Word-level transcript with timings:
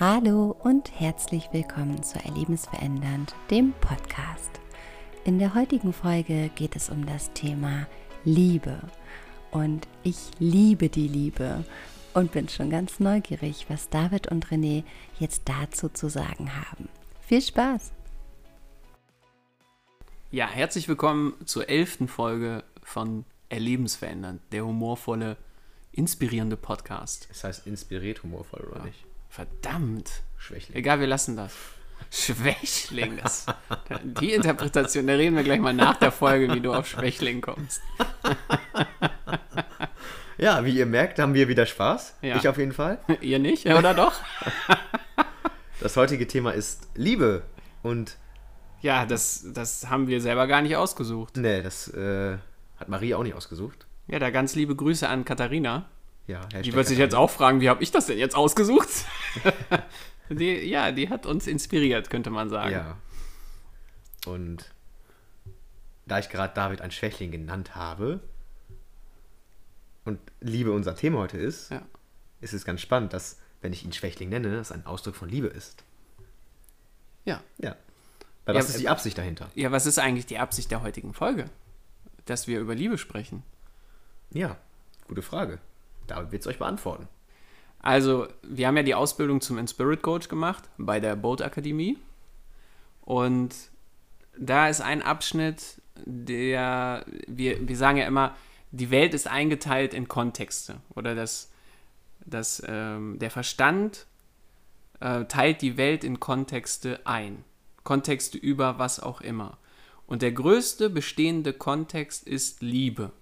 Hallo 0.00 0.54
und 0.62 0.92
herzlich 1.00 1.48
willkommen 1.50 2.04
zu 2.04 2.20
Erlebensverändernd, 2.24 3.34
dem 3.50 3.72
Podcast. 3.80 4.60
In 5.24 5.40
der 5.40 5.56
heutigen 5.56 5.92
Folge 5.92 6.50
geht 6.54 6.76
es 6.76 6.88
um 6.88 7.04
das 7.04 7.32
Thema 7.32 7.88
Liebe. 8.22 8.78
Und 9.50 9.88
ich 10.04 10.30
liebe 10.38 10.88
die 10.88 11.08
Liebe 11.08 11.64
und 12.14 12.30
bin 12.30 12.48
schon 12.48 12.70
ganz 12.70 13.00
neugierig, 13.00 13.66
was 13.68 13.88
David 13.90 14.28
und 14.28 14.46
René 14.46 14.84
jetzt 15.18 15.42
dazu 15.46 15.88
zu 15.88 16.08
sagen 16.08 16.54
haben. 16.54 16.88
Viel 17.22 17.42
Spaß! 17.42 17.90
Ja, 20.30 20.46
herzlich 20.46 20.86
willkommen 20.86 21.34
zur 21.44 21.68
elften 21.68 22.06
Folge 22.06 22.62
von 22.84 23.24
Erlebensverändernd, 23.48 24.42
der 24.52 24.64
humorvolle, 24.64 25.36
inspirierende 25.90 26.56
Podcast. 26.56 27.26
Es 27.32 27.42
heißt 27.42 27.66
inspiriert 27.66 28.22
humorvoll, 28.22 28.60
oder 28.70 28.84
nicht? 28.84 29.07
Verdammt. 29.28 30.10
Schwächling. 30.36 30.76
Egal, 30.76 31.00
wir 31.00 31.06
lassen 31.06 31.36
das. 31.36 31.52
Schwächling, 32.10 33.18
das, 33.22 33.44
die 34.02 34.32
Interpretation, 34.32 35.06
da 35.06 35.12
reden 35.14 35.36
wir 35.36 35.42
gleich 35.42 35.60
mal 35.60 35.74
nach 35.74 35.96
der 35.96 36.10
Folge, 36.12 36.54
wie 36.54 36.60
du 36.60 36.72
auf 36.72 36.86
Schwächling 36.88 37.40
kommst. 37.40 37.82
Ja, 40.40 40.64
wie 40.64 40.70
ihr 40.70 40.86
merkt, 40.86 41.18
haben 41.18 41.34
wir 41.34 41.48
wieder 41.48 41.66
Spaß. 41.66 42.14
Ja. 42.22 42.36
Ich 42.36 42.46
auf 42.46 42.58
jeden 42.58 42.72
Fall. 42.72 42.98
Ihr 43.20 43.40
nicht, 43.40 43.66
oder 43.66 43.94
doch? 43.94 44.12
Das 45.80 45.96
heutige 45.96 46.26
Thema 46.26 46.52
ist 46.52 46.88
Liebe. 46.96 47.42
Und 47.84 48.16
Ja, 48.80 49.06
das, 49.06 49.44
das 49.52 49.88
haben 49.88 50.08
wir 50.08 50.20
selber 50.20 50.48
gar 50.48 50.60
nicht 50.60 50.74
ausgesucht. 50.76 51.36
ne, 51.36 51.62
das 51.62 51.86
äh, 51.94 52.36
hat 52.78 52.88
Marie 52.88 53.14
auch 53.14 53.22
nicht 53.22 53.34
ausgesucht. 53.34 53.86
Ja, 54.08 54.18
da 54.18 54.30
ganz 54.30 54.56
liebe 54.56 54.74
Grüße 54.74 55.08
an 55.08 55.24
Katharina. 55.24 55.88
Ja, 56.28 56.46
Die 56.46 56.72
wird 56.74 56.86
sich 56.86 56.98
jetzt 56.98 57.14
auch 57.14 57.30
fragen, 57.30 57.60
wie 57.60 57.68
habe 57.70 57.82
ich 57.82 57.90
das 57.90 58.06
denn 58.06 58.18
jetzt 58.18 58.36
ausgesucht? 58.36 58.88
die, 60.28 60.56
ja, 60.68 60.92
die 60.92 61.08
hat 61.08 61.24
uns 61.26 61.46
inspiriert, 61.46 62.10
könnte 62.10 62.28
man 62.30 62.50
sagen. 62.50 62.70
Ja. 62.72 62.98
Und 64.26 64.72
da 66.06 66.18
ich 66.18 66.28
gerade 66.28 66.52
David 66.54 66.82
ein 66.82 66.90
Schwächling 66.90 67.30
genannt 67.30 67.74
habe 67.74 68.20
und 70.04 70.20
Liebe 70.40 70.70
unser 70.72 70.94
Thema 70.94 71.18
heute 71.18 71.38
ist, 71.38 71.70
Ja. 71.70 71.82
ist 72.42 72.52
es 72.52 72.64
ganz 72.64 72.82
spannend, 72.82 73.12
dass, 73.14 73.38
wenn 73.62 73.72
ich 73.72 73.84
ihn 73.84 73.92
Schwächling 73.92 74.28
nenne, 74.28 74.50
das 74.54 74.70
ein 74.70 74.84
Ausdruck 74.86 75.16
von 75.16 75.28
Liebe 75.28 75.48
ist. 75.48 75.82
ja. 77.24 77.40
Ja. 77.58 77.74
Weil 78.44 78.54
Ja, 78.54 78.62
was 78.62 78.70
ist 78.70 78.80
die 78.80 78.88
Absicht 78.88 79.18
dahinter? 79.18 79.50
Ja, 79.54 79.72
was 79.72 79.84
ist 79.84 79.98
eigentlich 79.98 80.24
die 80.24 80.38
Absicht 80.38 80.70
der 80.70 80.82
heutigen 80.82 81.12
Folge? 81.12 81.50
Dass 82.24 82.46
wir 82.46 82.60
über 82.60 82.74
Liebe 82.74 82.96
sprechen. 82.96 83.42
Ja, 84.30 84.56
gute 85.06 85.20
Frage. 85.20 85.58
David 86.10 86.32
wird 86.32 86.42
es 86.42 86.48
euch 86.48 86.58
beantworten. 86.58 87.08
Also, 87.80 88.26
wir 88.42 88.66
haben 88.66 88.76
ja 88.76 88.82
die 88.82 88.94
Ausbildung 88.94 89.40
zum 89.40 89.58
Inspirit 89.58 90.02
Coach 90.02 90.28
gemacht 90.28 90.64
bei 90.78 91.00
der 91.00 91.16
Boat 91.16 91.42
Akademie. 91.42 91.96
Und 93.02 93.54
da 94.36 94.68
ist 94.68 94.80
ein 94.80 95.02
Abschnitt, 95.02 95.80
der, 96.04 97.04
wir, 97.26 97.66
wir 97.66 97.76
sagen 97.76 97.98
ja 97.98 98.06
immer, 98.06 98.34
die 98.70 98.90
Welt 98.90 99.14
ist 99.14 99.26
eingeteilt 99.26 99.94
in 99.94 100.08
Kontexte. 100.08 100.76
Oder 100.94 101.14
das, 101.14 101.50
das, 102.26 102.62
ähm, 102.66 103.18
der 103.18 103.30
Verstand 103.30 104.06
äh, 105.00 105.24
teilt 105.24 105.62
die 105.62 105.76
Welt 105.76 106.04
in 106.04 106.20
Kontexte 106.20 107.00
ein. 107.04 107.44
Kontexte 107.84 108.36
über 108.36 108.78
was 108.78 109.00
auch 109.00 109.20
immer. 109.20 109.58
Und 110.06 110.22
der 110.22 110.32
größte 110.32 110.90
bestehende 110.90 111.52
Kontext 111.52 112.26
ist 112.26 112.62
Liebe. 112.62 113.12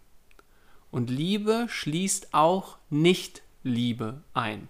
Und 0.96 1.10
Liebe 1.10 1.66
schließt 1.68 2.32
auch 2.32 2.78
Nicht-Liebe 2.88 4.22
ein. 4.32 4.66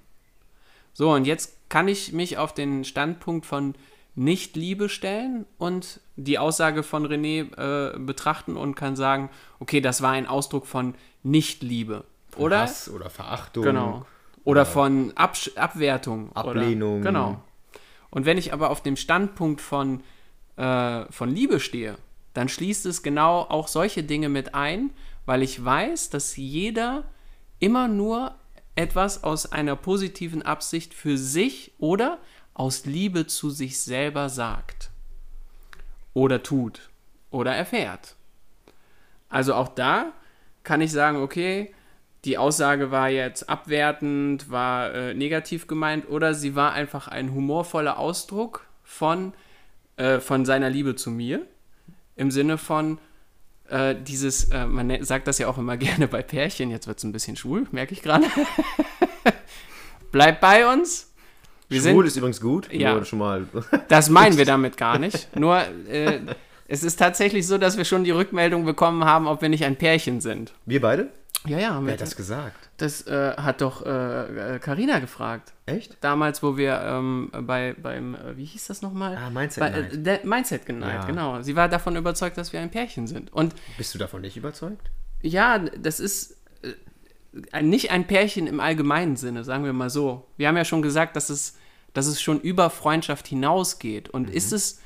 So, 0.92 1.12
und 1.12 1.24
jetzt 1.24 1.56
kann 1.68 1.86
ich 1.86 2.12
mich 2.12 2.36
auf 2.36 2.52
den 2.52 2.84
Standpunkt 2.84 3.46
von 3.46 3.76
Nicht-Liebe 4.16 4.88
stellen 4.88 5.46
und 5.56 6.00
die 6.16 6.40
Aussage 6.40 6.82
von 6.82 7.06
René 7.06 7.46
äh, 7.56 7.96
betrachten 8.00 8.56
und 8.56 8.74
kann 8.74 8.96
sagen, 8.96 9.30
okay, 9.60 9.80
das 9.80 10.02
war 10.02 10.10
ein 10.10 10.26
Ausdruck 10.26 10.66
von 10.66 10.96
Nicht-Liebe. 11.22 12.02
Oder? 12.36 12.62
Hass 12.62 12.90
oder 12.90 13.08
Verachtung. 13.08 13.62
Genau. 13.62 14.04
Oder 14.42 14.66
von 14.66 15.12
Absch 15.14 15.52
Abwertung. 15.54 16.34
Ablehnung. 16.34 17.02
Oder, 17.02 17.04
genau. 17.04 17.40
Und 18.10 18.26
wenn 18.26 18.36
ich 18.36 18.52
aber 18.52 18.70
auf 18.70 18.82
dem 18.82 18.96
Standpunkt 18.96 19.60
von, 19.60 20.02
äh, 20.56 21.04
von 21.08 21.30
Liebe 21.30 21.60
stehe, 21.60 21.98
dann 22.34 22.48
schließt 22.48 22.84
es 22.86 23.04
genau 23.04 23.42
auch 23.42 23.68
solche 23.68 24.02
Dinge 24.02 24.28
mit 24.28 24.56
ein, 24.56 24.90
weil 25.26 25.42
ich 25.42 25.62
weiß, 25.62 26.10
dass 26.10 26.36
jeder 26.36 27.04
immer 27.58 27.88
nur 27.88 28.34
etwas 28.74 29.24
aus 29.24 29.50
einer 29.52 29.76
positiven 29.76 30.42
Absicht 30.42 30.94
für 30.94 31.18
sich 31.18 31.72
oder 31.78 32.18
aus 32.54 32.86
Liebe 32.86 33.26
zu 33.26 33.50
sich 33.50 33.80
selber 33.80 34.28
sagt. 34.28 34.90
Oder 36.14 36.42
tut. 36.42 36.88
Oder 37.30 37.54
erfährt. 37.54 38.16
Also 39.28 39.54
auch 39.54 39.68
da 39.68 40.12
kann 40.62 40.80
ich 40.80 40.92
sagen, 40.92 41.18
okay, 41.18 41.74
die 42.24 42.38
Aussage 42.38 42.90
war 42.90 43.08
jetzt 43.08 43.48
abwertend, 43.48 44.50
war 44.50 44.94
äh, 44.94 45.14
negativ 45.14 45.66
gemeint 45.66 46.08
oder 46.08 46.34
sie 46.34 46.54
war 46.54 46.72
einfach 46.72 47.08
ein 47.08 47.32
humorvoller 47.32 47.98
Ausdruck 47.98 48.66
von, 48.82 49.32
äh, 49.96 50.18
von 50.18 50.44
seiner 50.44 50.70
Liebe 50.70 50.96
zu 50.96 51.10
mir. 51.10 51.46
Im 52.16 52.30
Sinne 52.30 52.58
von 52.58 52.98
äh, 53.70 53.94
dieses, 54.00 54.50
äh, 54.50 54.66
man 54.66 54.86
ne- 54.86 55.04
sagt 55.04 55.26
das 55.26 55.38
ja 55.38 55.48
auch 55.48 55.58
immer 55.58 55.76
gerne 55.78 56.08
bei 56.08 56.22
Pärchen, 56.22 56.70
jetzt 56.70 56.86
wird 56.86 56.98
es 56.98 57.04
ein 57.04 57.12
bisschen 57.12 57.36
schwul, 57.36 57.66
merke 57.72 57.92
ich 57.92 58.02
gerade. 58.02 58.26
Bleibt 60.12 60.40
bei 60.40 60.72
uns. 60.72 61.12
Wir 61.68 61.80
Schwul 61.80 62.04
sind, 62.04 62.06
ist 62.06 62.16
übrigens 62.16 62.40
gut. 62.40 62.72
Ja. 62.72 63.04
Schon 63.04 63.18
mal. 63.18 63.46
das 63.88 64.08
meinen 64.08 64.38
wir 64.38 64.44
damit 64.44 64.76
gar 64.76 64.98
nicht. 64.98 65.34
Nur, 65.36 65.60
äh, 65.88 66.20
es 66.68 66.82
ist 66.82 66.96
tatsächlich 66.96 67.46
so, 67.46 67.58
dass 67.58 67.76
wir 67.76 67.84
schon 67.84 68.04
die 68.04 68.12
Rückmeldung 68.12 68.64
bekommen 68.64 69.04
haben, 69.04 69.26
ob 69.26 69.42
wir 69.42 69.48
nicht 69.48 69.64
ein 69.64 69.76
Pärchen 69.76 70.20
sind. 70.20 70.52
Wir 70.64 70.80
beide? 70.80 71.10
Ja, 71.46 71.58
ja, 71.58 71.74
haben 71.74 71.86
Wer 71.86 71.92
wir 71.92 71.92
hat 71.94 72.00
das 72.00 72.16
gesagt? 72.16 72.65
Das 72.76 73.06
äh, 73.06 73.34
hat 73.36 73.60
doch 73.60 73.82
Karina 73.84 74.54
äh, 74.56 74.58
Carina 74.58 74.98
gefragt. 74.98 75.52
Echt? 75.66 75.96
Damals, 76.02 76.42
wo 76.42 76.56
wir 76.56 76.80
ähm, 76.82 77.30
bei, 77.42 77.74
beim, 77.80 78.14
äh, 78.14 78.36
wie 78.36 78.44
hieß 78.44 78.66
das 78.66 78.82
nochmal? 78.82 79.16
Ah, 79.16 79.30
Mindset 79.30 79.60
bei, 79.60 79.70
Night. 79.70 79.92
Äh, 79.92 79.98
der 79.98 80.20
Mindset 80.26 80.68
Night, 80.68 80.94
Ja. 81.02 81.06
genau. 81.06 81.42
Sie 81.42 81.56
war 81.56 81.68
davon 81.68 81.96
überzeugt, 81.96 82.36
dass 82.38 82.52
wir 82.52 82.60
ein 82.60 82.70
Pärchen 82.70 83.06
sind. 83.06 83.32
Und 83.32 83.54
Bist 83.78 83.94
du 83.94 83.98
davon 83.98 84.20
nicht 84.20 84.36
überzeugt? 84.36 84.90
ja, 85.22 85.58
das 85.58 85.98
ist 86.00 86.36
äh, 87.52 87.62
nicht 87.62 87.90
ein 87.90 88.06
Pärchen 88.06 88.46
im 88.46 88.60
allgemeinen 88.60 89.16
Sinne, 89.16 89.42
sagen 89.44 89.64
wir 89.64 89.72
mal 89.72 89.90
so. 89.90 90.26
Wir 90.36 90.48
haben 90.48 90.56
ja 90.56 90.64
schon 90.64 90.82
gesagt, 90.82 91.16
dass 91.16 91.30
es, 91.30 91.56
dass 91.94 92.06
es 92.06 92.20
schon 92.20 92.40
über 92.40 92.70
Freundschaft 92.70 93.26
hinausgeht. 93.26 94.08
Und 94.10 94.30
ist 94.30 94.52
es 94.52 94.80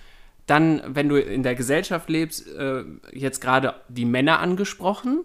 dann, 0.47 0.83
wenn 0.87 1.09
du 1.09 1.17
in 1.17 1.43
der 1.43 1.55
Gesellschaft 1.55 2.09
lebst, 2.09 2.47
äh, 2.49 2.84
jetzt 3.12 3.41
gerade 3.41 3.75
die 3.89 4.05
Männer 4.05 4.39
angesprochen, 4.39 5.25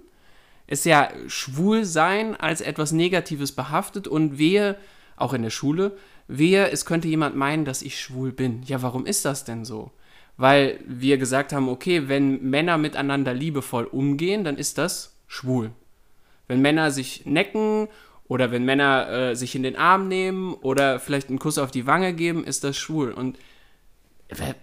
ist 0.68 0.86
ja 0.86 1.10
schwul 1.28 1.86
sein 1.86 2.36
als 2.36 2.62
etwas 2.62 2.92
Negatives 2.92 3.52
behaftet 3.52 4.08
und 4.08 4.38
wehe, 4.38 4.78
auch 5.16 5.34
in 5.34 5.44
der 5.44 5.50
Schule, 5.50 5.98
wehe, 6.28 6.70
es 6.72 6.86
könnte 6.86 7.08
jemand 7.08 7.36
meinen, 7.36 7.66
dass 7.66 7.82
ich 7.82 8.00
schwul 8.02 8.32
bin. 8.32 8.64
Ja, 8.64 8.82
warum 8.82 9.06
ist 9.06 9.26
das 9.26 9.46
denn 9.46 9.64
so? 9.64 9.92
Weil 10.38 10.80
wir 10.86 11.18
gesagt 11.18 11.54
haben, 11.54 11.70
okay, 11.70 12.10
wenn 12.10 12.50
Männer 12.50 12.78
miteinander 12.78 13.34
liebevoll 13.34 13.86
umgehen, 13.86 14.44
dann 14.44 14.58
ist 14.58 14.78
das 14.78 15.16
schwul. 15.28 15.72
Wenn 16.48 16.62
Männer 16.62 16.92
sich 16.92 17.26
necken 17.26 17.88
oder 18.28 18.52
wenn 18.52 18.66
Männer 18.66 19.10
äh, 19.10 19.36
sich 19.36 19.56
in 19.56 19.64
den 19.64 19.76
Arm 19.78 20.08
nehmen 20.08 20.54
oder 20.56 21.00
vielleicht 21.00 21.30
einen 21.30 21.40
Kuss 21.40 21.58
auf 21.58 21.72
die 21.72 21.88
Wange 21.88 22.14
geben, 22.14 22.44
ist 22.44 22.64
das 22.64 22.76
schwul. 22.76 23.12
Und 23.12 23.38
w- 24.30 24.54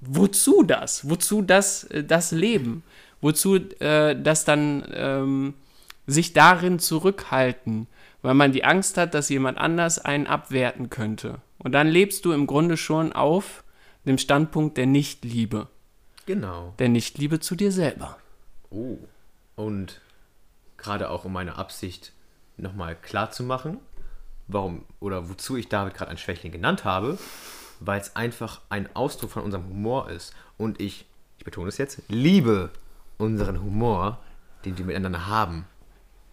wozu 0.00 0.62
das? 0.62 1.08
Wozu 1.08 1.42
das, 1.42 1.84
äh, 1.84 2.04
das 2.04 2.30
Leben? 2.30 2.84
Wozu 3.22 3.56
äh, 3.56 4.20
das 4.20 4.44
dann 4.44 4.84
ähm, 4.92 5.54
sich 6.06 6.34
darin 6.34 6.78
zurückhalten? 6.78 7.86
Weil 8.20 8.34
man 8.34 8.52
die 8.52 8.64
Angst 8.64 8.98
hat, 8.98 9.14
dass 9.14 9.30
jemand 9.30 9.58
anders 9.58 9.98
einen 9.98 10.26
abwerten 10.26 10.90
könnte. 10.90 11.40
Und 11.58 11.72
dann 11.72 11.88
lebst 11.88 12.24
du 12.24 12.32
im 12.32 12.46
Grunde 12.46 12.76
schon 12.76 13.12
auf 13.12 13.64
dem 14.04 14.18
Standpunkt 14.18 14.76
der 14.76 14.86
Nichtliebe. 14.86 15.68
Genau. 16.26 16.74
Der 16.78 16.88
Nichtliebe 16.88 17.40
zu 17.40 17.54
dir 17.54 17.72
selber. 17.72 18.18
Oh. 18.70 18.98
Und 19.56 20.00
gerade 20.76 21.10
auch 21.10 21.24
um 21.24 21.32
meine 21.32 21.56
Absicht 21.56 22.12
nochmal 22.56 22.96
klar 22.96 23.30
zu 23.30 23.44
machen, 23.44 23.78
warum 24.48 24.84
oder 25.00 25.28
wozu 25.28 25.56
ich 25.56 25.68
David 25.68 25.94
gerade 25.94 26.10
ein 26.10 26.18
Schwächling 26.18 26.52
genannt 26.52 26.84
habe, 26.84 27.18
weil 27.80 28.00
es 28.00 28.16
einfach 28.16 28.60
ein 28.68 28.94
Ausdruck 28.94 29.30
von 29.30 29.44
unserem 29.44 29.68
Humor 29.68 30.10
ist. 30.10 30.34
Und 30.58 30.80
ich, 30.80 31.06
ich 31.38 31.44
betone 31.44 31.68
es 31.68 31.78
jetzt, 31.78 32.02
liebe 32.08 32.70
unseren 33.18 33.60
Humor, 33.62 34.20
den 34.64 34.76
wir 34.78 34.84
miteinander 34.84 35.26
haben. 35.26 35.66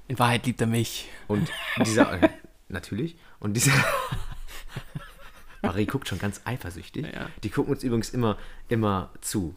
In 0.07 0.17
Wahrheit 0.19 0.45
liebt 0.45 0.59
er 0.61 0.67
mich. 0.67 1.07
Und 1.27 1.49
dieser, 1.77 2.11
äh, 2.23 2.29
natürlich, 2.67 3.15
und 3.39 3.53
dieser, 3.53 3.71
Marie 5.61 5.85
guckt 5.85 6.07
schon 6.07 6.19
ganz 6.19 6.41
eifersüchtig. 6.45 7.05
Ja. 7.13 7.27
Die 7.43 7.49
gucken 7.49 7.73
uns 7.73 7.83
übrigens 7.83 8.09
immer, 8.11 8.37
immer 8.69 9.11
zu. 9.21 9.55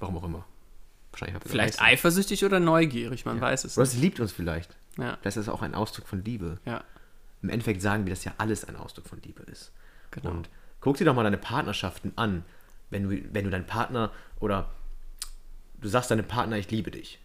Warum 0.00 0.16
auch 0.18 0.24
immer. 0.24 0.44
Wahrscheinlich 1.12 1.36
Vielleicht 1.42 1.74
Leistung. 1.74 1.86
eifersüchtig 1.86 2.44
oder 2.44 2.58
neugierig, 2.58 3.26
man 3.26 3.40
weiß 3.40 3.64
es 3.64 3.76
Oder 3.76 3.86
sie 3.86 3.98
liebt 4.00 4.18
uns 4.20 4.32
vielleicht. 4.32 4.74
Ja, 4.98 5.18
Das 5.22 5.36
ist 5.36 5.48
auch 5.48 5.62
ein 5.62 5.74
Ausdruck 5.74 6.08
von 6.08 6.24
Liebe. 6.24 6.58
ja. 6.64 6.82
im 7.42 7.50
Endeffekt 7.50 7.82
sagen 7.82 8.06
wir, 8.06 8.10
dass 8.14 8.24
ja 8.24 8.32
alles 8.38 8.64
ein 8.64 8.76
Ausdruck 8.76 9.06
von 9.06 9.20
Liebe 9.22 9.42
ist. 9.42 9.72
Genau. 10.10 10.30
Und 10.30 10.48
guck 10.80 10.96
dir 10.96 11.04
doch 11.04 11.14
mal 11.14 11.22
deine 11.24 11.38
Partnerschaften 11.38 12.12
an. 12.16 12.44
Wenn 12.90 13.08
du, 13.08 13.22
wenn 13.34 13.44
du 13.44 13.50
deinen 13.50 13.66
Partner 13.66 14.10
oder 14.40 14.70
du 15.82 15.88
sagst 15.88 16.10
deinem 16.10 16.26
Partner, 16.26 16.56
ich 16.56 16.70
liebe 16.70 16.90
dich. 16.90 17.18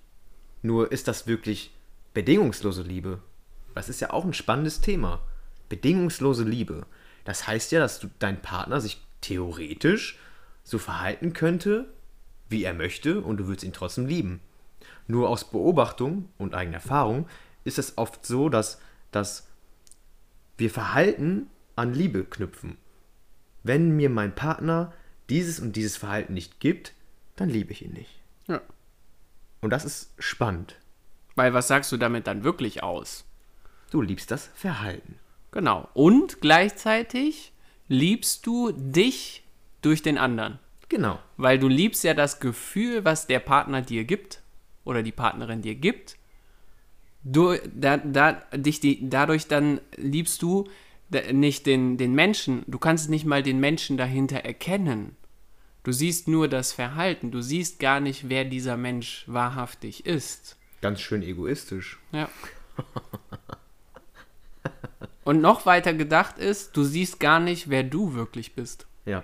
Nur 0.61 0.91
ist 0.91 1.07
das 1.07 1.27
wirklich 1.27 1.71
bedingungslose 2.13 2.81
Liebe? 2.81 3.21
Das 3.75 3.89
ist 3.89 4.01
ja 4.01 4.11
auch 4.11 4.25
ein 4.25 4.33
spannendes 4.33 4.81
Thema. 4.81 5.21
Bedingungslose 5.69 6.43
Liebe. 6.43 6.85
Das 7.23 7.47
heißt 7.47 7.71
ja, 7.71 7.79
dass 7.79 7.99
du, 7.99 8.09
dein 8.19 8.41
Partner 8.41 8.81
sich 8.81 9.01
theoretisch 9.21 10.19
so 10.63 10.79
verhalten 10.79 11.33
könnte, 11.33 11.85
wie 12.49 12.63
er 12.63 12.73
möchte, 12.73 13.21
und 13.21 13.37
du 13.37 13.47
würdest 13.47 13.63
ihn 13.63 13.73
trotzdem 13.73 14.07
lieben. 14.07 14.41
Nur 15.07 15.29
aus 15.29 15.49
Beobachtung 15.49 16.29
und 16.37 16.53
eigener 16.53 16.77
Erfahrung 16.77 17.27
ist 17.63 17.77
es 17.77 17.97
oft 17.97 18.25
so, 18.25 18.49
dass, 18.49 18.81
dass 19.11 19.47
wir 20.57 20.69
Verhalten 20.69 21.47
an 21.75 21.93
Liebe 21.93 22.25
knüpfen. 22.25 22.77
Wenn 23.63 23.95
mir 23.95 24.09
mein 24.09 24.33
Partner 24.33 24.93
dieses 25.29 25.59
und 25.59 25.75
dieses 25.75 25.97
Verhalten 25.97 26.33
nicht 26.33 26.59
gibt, 26.59 26.93
dann 27.35 27.49
liebe 27.49 27.71
ich 27.71 27.83
ihn 27.83 27.93
nicht. 27.93 28.16
Ja. 28.47 28.61
Und 29.61 29.71
das 29.71 29.85
ist 29.85 30.13
spannend. 30.19 30.75
Weil 31.35 31.53
was 31.53 31.67
sagst 31.67 31.91
du 31.91 31.97
damit 31.97 32.27
dann 32.27 32.43
wirklich 32.43 32.83
aus? 32.83 33.25
Du 33.91 34.01
liebst 34.01 34.31
das 34.31 34.49
Verhalten. 34.55 35.19
Genau. 35.51 35.87
Und 35.93 36.41
gleichzeitig 36.41 37.53
liebst 37.87 38.45
du 38.45 38.71
dich 38.71 39.43
durch 39.81 40.01
den 40.01 40.17
anderen. 40.17 40.59
Genau. 40.89 41.19
Weil 41.37 41.59
du 41.59 41.67
liebst 41.67 42.03
ja 42.03 42.13
das 42.13 42.39
Gefühl, 42.39 43.05
was 43.05 43.27
der 43.27 43.39
Partner 43.39 43.81
dir 43.81 44.03
gibt 44.03 44.41
oder 44.83 45.03
die 45.03 45.11
Partnerin 45.11 45.61
dir 45.61 45.75
gibt. 45.75 46.17
Du, 47.23 47.55
da, 47.73 47.97
da, 47.97 48.33
dich 48.53 48.79
die, 48.79 49.09
dadurch 49.09 49.47
dann 49.47 49.81
liebst 49.95 50.41
du 50.41 50.65
nicht 51.31 51.65
den, 51.65 51.97
den 51.97 52.13
Menschen, 52.13 52.63
du 52.67 52.79
kannst 52.79 53.09
nicht 53.09 53.25
mal 53.25 53.43
den 53.43 53.59
Menschen 53.59 53.97
dahinter 53.97 54.37
erkennen. 54.37 55.15
Du 55.87 55.93
siehst 55.93 56.27
nur 56.27 56.49
das 56.49 56.73
Verhalten, 56.73 57.31
du 57.31 57.39
siehst 57.39 57.79
gar 57.79 58.01
nicht, 58.01 58.27
wer 58.27 58.43
dieser 58.43 58.75
Mensch 58.75 59.23
wahrhaftig 59.25 60.05
ist. 60.05 60.57
Ganz 60.81 60.99
schön 60.99 61.23
egoistisch. 61.23 61.97
Ja. 62.11 62.27
Und 65.23 65.39
noch 65.39 65.65
weiter 65.65 65.93
gedacht 65.93 66.39
ist, 66.39 66.75
du 66.75 66.83
siehst 66.83 67.21
gar 67.21 67.39
nicht, 67.39 67.69
wer 67.69 67.83
du 67.83 68.15
wirklich 68.15 68.53
bist. 68.53 68.85
Ja. 69.05 69.23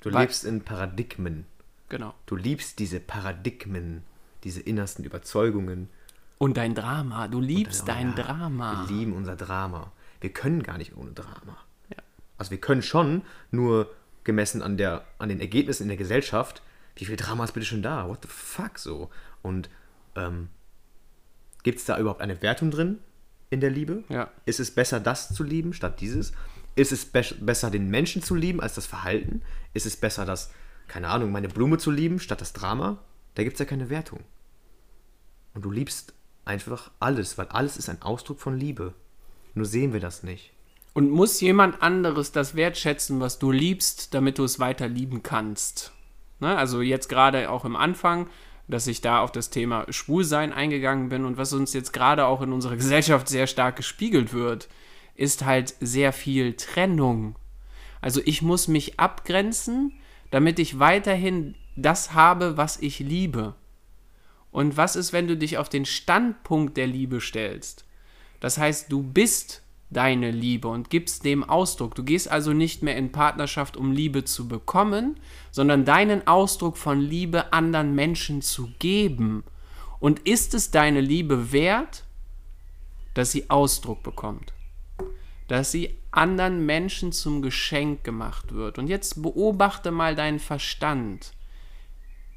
Du 0.00 0.10
Weil- 0.10 0.22
lebst 0.22 0.46
in 0.46 0.62
Paradigmen. 0.62 1.44
Genau. 1.90 2.14
Du 2.24 2.36
liebst 2.36 2.78
diese 2.78 2.98
Paradigmen, 2.98 4.04
diese 4.42 4.62
innersten 4.62 5.04
Überzeugungen. 5.04 5.90
Und 6.38 6.56
dein 6.56 6.74
Drama, 6.74 7.28
du 7.28 7.42
liebst 7.42 7.86
dein 7.88 8.16
ja, 8.16 8.22
Drama. 8.22 8.86
Wir 8.88 8.96
lieben 8.96 9.12
unser 9.12 9.36
Drama. 9.36 9.92
Wir 10.22 10.32
können 10.32 10.62
gar 10.62 10.78
nicht 10.78 10.96
ohne 10.96 11.10
Drama. 11.10 11.58
Ja. 11.90 12.02
Also 12.38 12.52
wir 12.52 12.58
können 12.58 12.80
schon, 12.80 13.20
nur 13.50 13.94
gemessen 14.24 14.62
an, 14.62 14.76
der, 14.76 15.04
an 15.18 15.28
den 15.28 15.40
Ergebnissen 15.40 15.84
in 15.84 15.88
der 15.88 15.96
Gesellschaft, 15.96 16.62
wie 16.96 17.04
viel 17.04 17.16
Drama 17.16 17.44
ist 17.44 17.52
bitte 17.52 17.66
schon 17.66 17.82
da? 17.82 18.08
What 18.08 18.22
the 18.22 18.28
fuck 18.28 18.78
so? 18.78 19.10
Und 19.42 19.68
ähm, 20.16 20.48
gibt 21.62 21.78
es 21.78 21.84
da 21.84 21.98
überhaupt 21.98 22.20
eine 22.20 22.40
Wertung 22.42 22.70
drin 22.70 22.98
in 23.50 23.60
der 23.60 23.70
Liebe? 23.70 24.04
Ja. 24.08 24.30
Ist 24.46 24.60
es 24.60 24.70
besser, 24.70 25.00
das 25.00 25.32
zu 25.34 25.42
lieben 25.42 25.72
statt 25.72 26.00
dieses? 26.00 26.32
Ist 26.76 26.92
es 26.92 27.04
be 27.04 27.22
besser, 27.40 27.70
den 27.70 27.88
Menschen 27.88 28.22
zu 28.22 28.34
lieben 28.34 28.60
als 28.60 28.74
das 28.74 28.86
Verhalten? 28.86 29.42
Ist 29.74 29.86
es 29.86 29.96
besser, 29.96 30.24
das, 30.24 30.50
keine 30.88 31.08
Ahnung, 31.08 31.30
meine 31.30 31.48
Blume 31.48 31.78
zu 31.78 31.90
lieben 31.90 32.18
statt 32.20 32.40
das 32.40 32.52
Drama? 32.52 32.98
Da 33.34 33.42
gibt 33.42 33.54
es 33.54 33.60
ja 33.60 33.66
keine 33.66 33.90
Wertung. 33.90 34.20
Und 35.54 35.64
du 35.64 35.70
liebst 35.70 36.14
einfach 36.44 36.90
alles, 37.00 37.38
weil 37.38 37.46
alles 37.48 37.76
ist 37.76 37.88
ein 37.88 38.02
Ausdruck 38.02 38.40
von 38.40 38.58
Liebe. 38.58 38.94
Nur 39.54 39.66
sehen 39.66 39.92
wir 39.92 40.00
das 40.00 40.22
nicht. 40.22 40.53
Und 40.94 41.10
muss 41.10 41.40
jemand 41.40 41.82
anderes 41.82 42.32
das 42.32 42.54
wertschätzen, 42.54 43.20
was 43.20 43.38
du 43.40 43.50
liebst, 43.50 44.14
damit 44.14 44.38
du 44.38 44.44
es 44.44 44.60
weiter 44.60 44.88
lieben 44.88 45.22
kannst? 45.22 45.92
Ne? 46.38 46.56
Also 46.56 46.80
jetzt 46.80 47.08
gerade 47.08 47.50
auch 47.50 47.64
im 47.64 47.74
Anfang, 47.74 48.28
dass 48.68 48.86
ich 48.86 49.00
da 49.00 49.20
auf 49.20 49.32
das 49.32 49.50
Thema 49.50 49.86
Schwulsein 49.90 50.52
eingegangen 50.52 51.08
bin 51.08 51.24
und 51.24 51.36
was 51.36 51.52
uns 51.52 51.74
jetzt 51.74 51.92
gerade 51.92 52.26
auch 52.26 52.40
in 52.42 52.52
unserer 52.52 52.76
Gesellschaft 52.76 53.28
sehr 53.28 53.48
stark 53.48 53.76
gespiegelt 53.76 54.32
wird, 54.32 54.68
ist 55.16 55.44
halt 55.44 55.74
sehr 55.80 56.12
viel 56.12 56.54
Trennung. 56.54 57.36
Also 58.00 58.20
ich 58.24 58.40
muss 58.40 58.68
mich 58.68 59.00
abgrenzen, 59.00 59.92
damit 60.30 60.58
ich 60.60 60.78
weiterhin 60.78 61.56
das 61.74 62.14
habe, 62.14 62.56
was 62.56 62.80
ich 62.80 63.00
liebe. 63.00 63.54
Und 64.52 64.76
was 64.76 64.94
ist, 64.94 65.12
wenn 65.12 65.26
du 65.26 65.36
dich 65.36 65.58
auf 65.58 65.68
den 65.68 65.84
Standpunkt 65.84 66.76
der 66.76 66.86
Liebe 66.86 67.20
stellst? 67.20 67.84
Das 68.38 68.58
heißt, 68.58 68.92
du 68.92 69.02
bist 69.02 69.63
deine 69.94 70.30
Liebe 70.30 70.68
und 70.68 70.90
gibst 70.90 71.24
dem 71.24 71.42
Ausdruck. 71.42 71.94
Du 71.94 72.04
gehst 72.04 72.30
also 72.30 72.52
nicht 72.52 72.82
mehr 72.82 72.96
in 72.96 73.12
Partnerschaft, 73.12 73.76
um 73.76 73.92
Liebe 73.92 74.24
zu 74.24 74.46
bekommen, 74.48 75.18
sondern 75.50 75.84
deinen 75.84 76.26
Ausdruck 76.26 76.76
von 76.76 77.00
Liebe 77.00 77.52
anderen 77.52 77.94
Menschen 77.94 78.42
zu 78.42 78.68
geben. 78.78 79.44
Und 80.00 80.20
ist 80.20 80.52
es 80.52 80.70
deine 80.70 81.00
Liebe 81.00 81.52
wert, 81.52 82.04
dass 83.14 83.32
sie 83.32 83.48
Ausdruck 83.48 84.02
bekommt? 84.02 84.52
Dass 85.48 85.72
sie 85.72 85.96
anderen 86.10 86.66
Menschen 86.66 87.12
zum 87.12 87.42
Geschenk 87.42 88.04
gemacht 88.04 88.52
wird. 88.54 88.78
Und 88.78 88.88
jetzt 88.88 89.22
beobachte 89.22 89.90
mal 89.90 90.14
deinen 90.14 90.38
Verstand. 90.38 91.32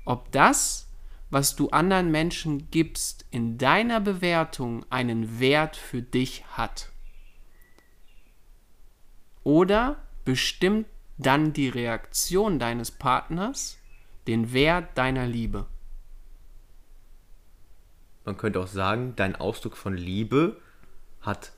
Ob 0.06 0.32
das, 0.32 0.88
was 1.30 1.56
du 1.56 1.70
anderen 1.70 2.12
Menschen 2.12 2.70
gibst, 2.72 3.26
in 3.32 3.58
deiner 3.58 4.00
Bewertung 4.00 4.86
einen 4.90 5.40
Wert 5.40 5.76
für 5.76 6.02
dich 6.02 6.46
hat. 6.54 6.92
Oder 9.48 9.96
bestimmt 10.26 10.88
dann 11.18 11.54
die 11.54 11.70
Reaktion 11.70 12.60
deines 12.60 12.92
Partners 12.92 13.78
den 14.28 14.52
Wert 14.52 14.98
deiner 14.98 15.26
Liebe. 15.26 15.68
Man 18.26 18.36
könnte 18.36 18.60
auch 18.60 18.68
sagen, 18.68 19.14
dein 19.16 19.38
Ausdruck 19.38 19.78
von 19.78 19.96
Liebe 19.96 20.58
hat 21.22 21.54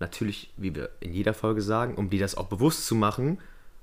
natürlich, 0.00 0.50
wie 0.56 0.74
wir 0.74 0.88
in 1.00 1.12
jeder 1.12 1.34
Folge 1.34 1.60
sagen, 1.60 1.96
um 1.96 2.08
dir 2.08 2.20
das 2.20 2.36
auch 2.36 2.46
bewusst 2.46 2.86
zu 2.86 2.94
machen, 2.94 3.38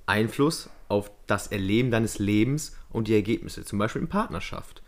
Einfluss 0.07 0.71
auf 0.87 1.11
das 1.27 1.45
Erleben 1.45 1.91
deines 1.91 2.17
Lebens 2.17 2.75
und 2.89 3.07
die 3.07 3.13
Ergebnisse, 3.13 3.63
zum 3.63 3.77
Beispiel 3.77 4.01
in 4.01 4.09
Partnerschaft. 4.09 4.81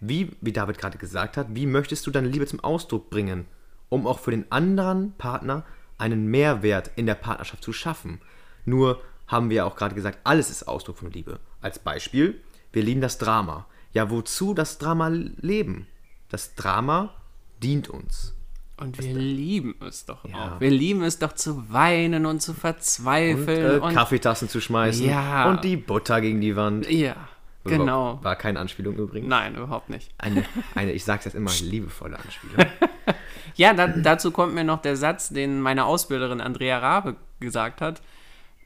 Wie, 0.00 0.32
wie 0.40 0.52
David 0.52 0.78
gerade 0.78 0.98
gesagt 0.98 1.36
hat, 1.36 1.54
wie 1.54 1.66
möchtest 1.66 2.04
du 2.08 2.10
deine 2.10 2.26
Liebe 2.26 2.46
zum 2.48 2.58
Ausdruck 2.58 3.08
bringen, 3.08 3.44
um 3.88 4.04
auch 4.04 4.18
für 4.18 4.32
den 4.32 4.50
anderen 4.50 5.12
Partner 5.12 5.64
einen 5.98 6.26
Mehrwert 6.26 6.90
in 6.96 7.06
der 7.06 7.14
Partnerschaft 7.14 7.62
zu 7.62 7.72
schaffen? 7.72 8.20
Nur 8.64 9.00
haben 9.26 9.50
wir 9.50 9.58
ja 9.58 9.64
auch 9.64 9.76
gerade 9.76 9.94
gesagt, 9.94 10.18
alles 10.24 10.50
ist 10.50 10.66
Ausdruck 10.68 10.98
von 10.98 11.10
Liebe. 11.10 11.38
Als 11.60 11.78
Beispiel, 11.78 12.40
wir 12.72 12.82
lieben 12.82 13.00
das 13.00 13.18
Drama. 13.18 13.66
Ja, 13.92 14.10
wozu 14.10 14.54
das 14.54 14.78
Drama 14.78 15.08
leben? 15.08 15.86
Das 16.30 16.54
Drama 16.54 17.14
dient 17.62 17.88
uns. 17.88 18.34
Und 18.76 18.96
wir 19.02 19.12
lieben 19.12 19.74
es 19.86 20.06
doch 20.06 20.24
Ja. 20.24 20.54
auch. 20.56 20.60
Wir 20.60 20.70
lieben 20.70 21.02
es 21.02 21.18
doch 21.18 21.32
zu 21.32 21.72
weinen 21.72 22.26
und 22.26 22.40
zu 22.40 22.52
Und, 22.52 22.58
verzweifeln. 22.60 23.82
äh, 23.82 23.92
Kaffeetassen 23.94 24.48
zu 24.48 24.60
schmeißen 24.60 25.04
Ja. 25.06 25.50
und 25.50 25.64
die 25.64 25.76
Butter 25.76 26.20
gegen 26.20 26.40
die 26.40 26.54
Wand. 26.54 26.88
ja, 26.88 27.16
genau. 27.64 28.20
War 28.22 28.36
keine 28.36 28.60
Anspielung 28.60 28.94
übrigens. 28.96 29.28
Nein, 29.28 29.56
überhaupt 29.56 29.90
nicht. 29.90 30.12
Eine, 30.18 30.44
eine, 30.76 30.92
ich 30.92 31.04
sag's 31.04 31.24
jetzt 31.24 31.34
immer, 31.34 31.50
liebevolle 31.60 32.18
Anspielung. 32.18 32.56
Ja, 33.58 33.74
da, 33.74 33.88
dazu 33.88 34.30
kommt 34.30 34.54
mir 34.54 34.62
noch 34.62 34.82
der 34.82 34.96
Satz, 34.96 35.30
den 35.30 35.60
meine 35.60 35.84
Ausbilderin 35.84 36.40
Andrea 36.40 36.78
Rabe 36.78 37.16
gesagt 37.40 37.80
hat. 37.80 38.00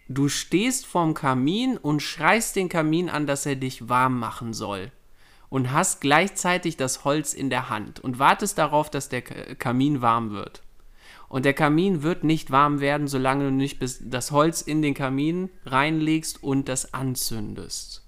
Du 0.06 0.28
stehst 0.28 0.84
vorm 0.84 1.14
Kamin 1.14 1.78
und 1.78 2.02
schreist 2.02 2.56
den 2.56 2.68
Kamin 2.68 3.08
an, 3.08 3.26
dass 3.26 3.46
er 3.46 3.56
dich 3.56 3.88
warm 3.88 4.18
machen 4.18 4.52
soll. 4.52 4.92
Und 5.48 5.72
hast 5.72 6.02
gleichzeitig 6.02 6.76
das 6.76 7.04
Holz 7.04 7.32
in 7.32 7.48
der 7.48 7.70
Hand 7.70 8.00
und 8.00 8.18
wartest 8.18 8.58
darauf, 8.58 8.90
dass 8.90 9.08
der 9.08 9.22
Kamin 9.22 10.02
warm 10.02 10.30
wird. 10.32 10.62
Und 11.30 11.46
der 11.46 11.54
Kamin 11.54 12.02
wird 12.02 12.22
nicht 12.22 12.50
warm 12.50 12.80
werden, 12.80 13.08
solange 13.08 13.44
du 13.44 13.50
nicht 13.50 13.78
das 13.80 14.30
Holz 14.30 14.60
in 14.60 14.82
den 14.82 14.92
Kamin 14.92 15.48
reinlegst 15.64 16.42
und 16.42 16.68
das 16.68 16.92
anzündest. 16.92 18.06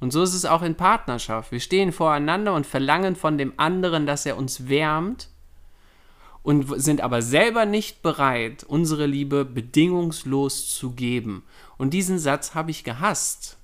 Und 0.00 0.10
so 0.10 0.22
ist 0.22 0.32
es 0.32 0.46
auch 0.46 0.62
in 0.62 0.74
Partnerschaft. 0.74 1.52
Wir 1.52 1.60
stehen 1.60 1.92
voreinander 1.92 2.54
und 2.54 2.66
verlangen 2.66 3.14
von 3.14 3.36
dem 3.36 3.52
anderen, 3.58 4.06
dass 4.06 4.24
er 4.24 4.38
uns 4.38 4.70
wärmt 4.70 5.28
und 6.44 6.80
sind 6.80 7.00
aber 7.00 7.22
selber 7.22 7.64
nicht 7.64 8.02
bereit, 8.02 8.64
unsere 8.64 9.06
Liebe 9.06 9.44
bedingungslos 9.46 10.68
zu 10.68 10.92
geben. 10.92 11.42
Und 11.78 11.94
diesen 11.94 12.18
Satz 12.18 12.54
habe 12.54 12.70
ich 12.70 12.84
gehasst. 12.84 13.56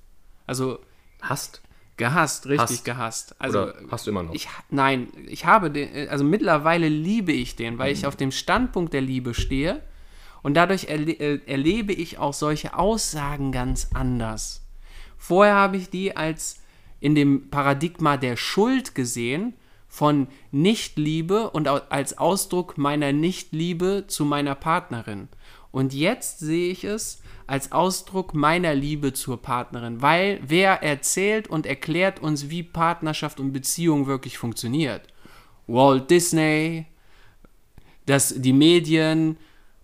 Also 0.47 0.79
Hast? 1.21 1.61
gehasst, 1.95 2.47
richtig 2.47 2.77
Hasst. 2.77 2.85
gehasst. 2.85 3.35
Also 3.39 3.61
Oder 3.61 3.75
hast 3.91 4.07
du 4.07 4.11
immer 4.11 4.23
noch? 4.23 4.33
ich 4.33 4.47
nein, 4.71 5.09
ich 5.27 5.45
habe 5.45 5.69
den 5.69 6.09
also 6.09 6.23
mittlerweile 6.23 6.89
liebe 6.89 7.31
ich 7.31 7.55
den, 7.55 7.77
weil 7.77 7.93
ich 7.93 8.07
auf 8.07 8.15
dem 8.15 8.31
Standpunkt 8.31 8.93
der 8.93 9.01
Liebe 9.01 9.35
stehe 9.35 9.81
und 10.41 10.55
dadurch 10.55 10.85
erle 10.85 11.11
äh, 11.11 11.39
erlebe 11.45 11.93
ich 11.93 12.17
auch 12.17 12.33
solche 12.33 12.75
Aussagen 12.75 13.51
ganz 13.51 13.89
anders. 13.93 14.65
Vorher 15.19 15.53
habe 15.53 15.77
ich 15.77 15.91
die 15.91 16.17
als 16.17 16.59
in 16.99 17.13
dem 17.13 17.51
Paradigma 17.51 18.17
der 18.17 18.35
Schuld 18.37 18.95
gesehen, 18.95 19.53
von 19.91 20.27
Nichtliebe 20.51 21.49
und 21.49 21.67
als 21.67 22.17
Ausdruck 22.17 22.77
meiner 22.77 23.11
Nichtliebe 23.11 24.05
zu 24.07 24.23
meiner 24.23 24.55
Partnerin. 24.55 25.27
Und 25.73 25.93
jetzt 25.93 26.39
sehe 26.39 26.71
ich 26.71 26.85
es 26.85 27.21
als 27.45 27.73
Ausdruck 27.73 28.33
meiner 28.33 28.73
Liebe 28.73 29.11
zur 29.11 29.41
Partnerin, 29.41 30.01
weil 30.01 30.39
wer 30.47 30.81
erzählt 30.81 31.49
und 31.49 31.65
erklärt 31.65 32.21
uns, 32.21 32.49
wie 32.49 32.63
Partnerschaft 32.63 33.41
und 33.41 33.51
Beziehung 33.51 34.07
wirklich 34.07 34.37
funktioniert? 34.37 35.01
Walt 35.67 36.09
Disney, 36.09 36.85
das, 38.05 38.33
die 38.37 38.53
Medien 38.53 39.35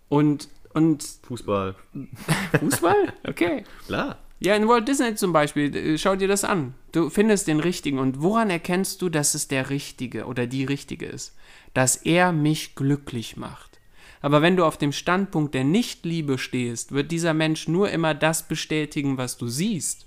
und, 0.07 0.47
und 0.73 1.03
Fußball. 1.23 1.75
Fußball? 2.61 3.13
Okay. 3.27 3.65
Klar. 3.87 4.19
Ja, 4.39 4.55
in 4.55 4.67
Walt 4.67 4.87
Disney 4.87 5.15
zum 5.15 5.33
Beispiel, 5.33 5.75
äh, 5.75 5.97
schau 5.97 6.15
dir 6.15 6.27
das 6.27 6.43
an. 6.43 6.75
Du 6.91 7.09
findest 7.09 7.47
den 7.47 7.59
richtigen. 7.59 7.97
Und 7.97 8.21
woran 8.21 8.49
erkennst 8.49 9.01
du, 9.01 9.09
dass 9.09 9.33
es 9.33 9.47
der 9.47 9.69
richtige 9.69 10.25
oder 10.25 10.45
die 10.45 10.63
richtige 10.63 11.07
ist? 11.07 11.35
Dass 11.73 11.95
er 11.95 12.31
mich 12.31 12.75
glücklich 12.75 13.35
macht. 13.35 13.79
Aber 14.21 14.41
wenn 14.41 14.55
du 14.55 14.65
auf 14.65 14.77
dem 14.77 14.91
Standpunkt 14.91 15.53
der 15.53 15.63
Nichtliebe 15.63 16.37
stehst, 16.37 16.91
wird 16.91 17.11
dieser 17.11 17.33
Mensch 17.33 17.67
nur 17.67 17.89
immer 17.89 18.13
das 18.13 18.47
bestätigen, 18.47 19.17
was 19.17 19.37
du 19.37 19.47
siehst. 19.47 20.05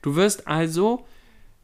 Du 0.00 0.16
wirst 0.16 0.48
also 0.48 1.06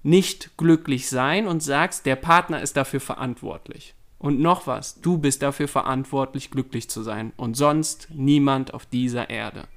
nicht 0.02 0.56
glücklich 0.56 1.08
sein 1.08 1.46
und 1.46 1.62
sagst, 1.62 2.06
der 2.06 2.16
Partner 2.16 2.62
ist 2.62 2.76
dafür 2.76 3.00
verantwortlich. 3.00 3.94
Und 4.18 4.40
noch 4.40 4.66
was, 4.66 5.00
du 5.00 5.18
bist 5.18 5.42
dafür 5.42 5.68
verantwortlich, 5.68 6.50
glücklich 6.50 6.88
zu 6.90 7.02
sein 7.02 7.32
und 7.36 7.56
sonst 7.56 8.08
niemand 8.12 8.74
auf 8.74 8.86
dieser 8.86 9.30
Erde. 9.30 9.68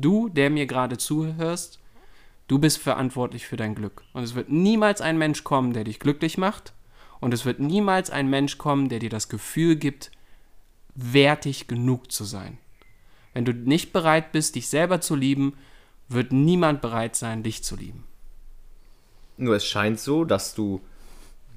Du, 0.00 0.28
der 0.28 0.50
mir 0.50 0.66
gerade 0.66 0.98
zuhörst, 0.98 1.78
du 2.48 2.58
bist 2.58 2.78
verantwortlich 2.78 3.46
für 3.46 3.56
dein 3.56 3.74
Glück. 3.74 4.02
Und 4.12 4.22
es 4.22 4.34
wird 4.34 4.50
niemals 4.50 5.00
ein 5.00 5.18
Mensch 5.18 5.44
kommen, 5.44 5.72
der 5.72 5.84
dich 5.84 5.98
glücklich 5.98 6.38
macht. 6.38 6.72
Und 7.20 7.34
es 7.34 7.44
wird 7.44 7.60
niemals 7.60 8.10
ein 8.10 8.28
Mensch 8.30 8.58
kommen, 8.58 8.88
der 8.88 8.98
dir 8.98 9.10
das 9.10 9.28
Gefühl 9.28 9.76
gibt, 9.76 10.10
wertig 10.94 11.66
genug 11.68 12.10
zu 12.10 12.24
sein. 12.24 12.58
Wenn 13.34 13.44
du 13.44 13.52
nicht 13.52 13.92
bereit 13.92 14.32
bist, 14.32 14.54
dich 14.54 14.68
selber 14.68 15.00
zu 15.00 15.14
lieben, 15.14 15.54
wird 16.08 16.32
niemand 16.32 16.80
bereit 16.80 17.14
sein, 17.14 17.42
dich 17.42 17.62
zu 17.62 17.76
lieben. 17.76 18.04
Nur 19.36 19.56
es 19.56 19.64
scheint 19.64 20.00
so, 20.00 20.24
dass 20.24 20.54
du 20.54 20.80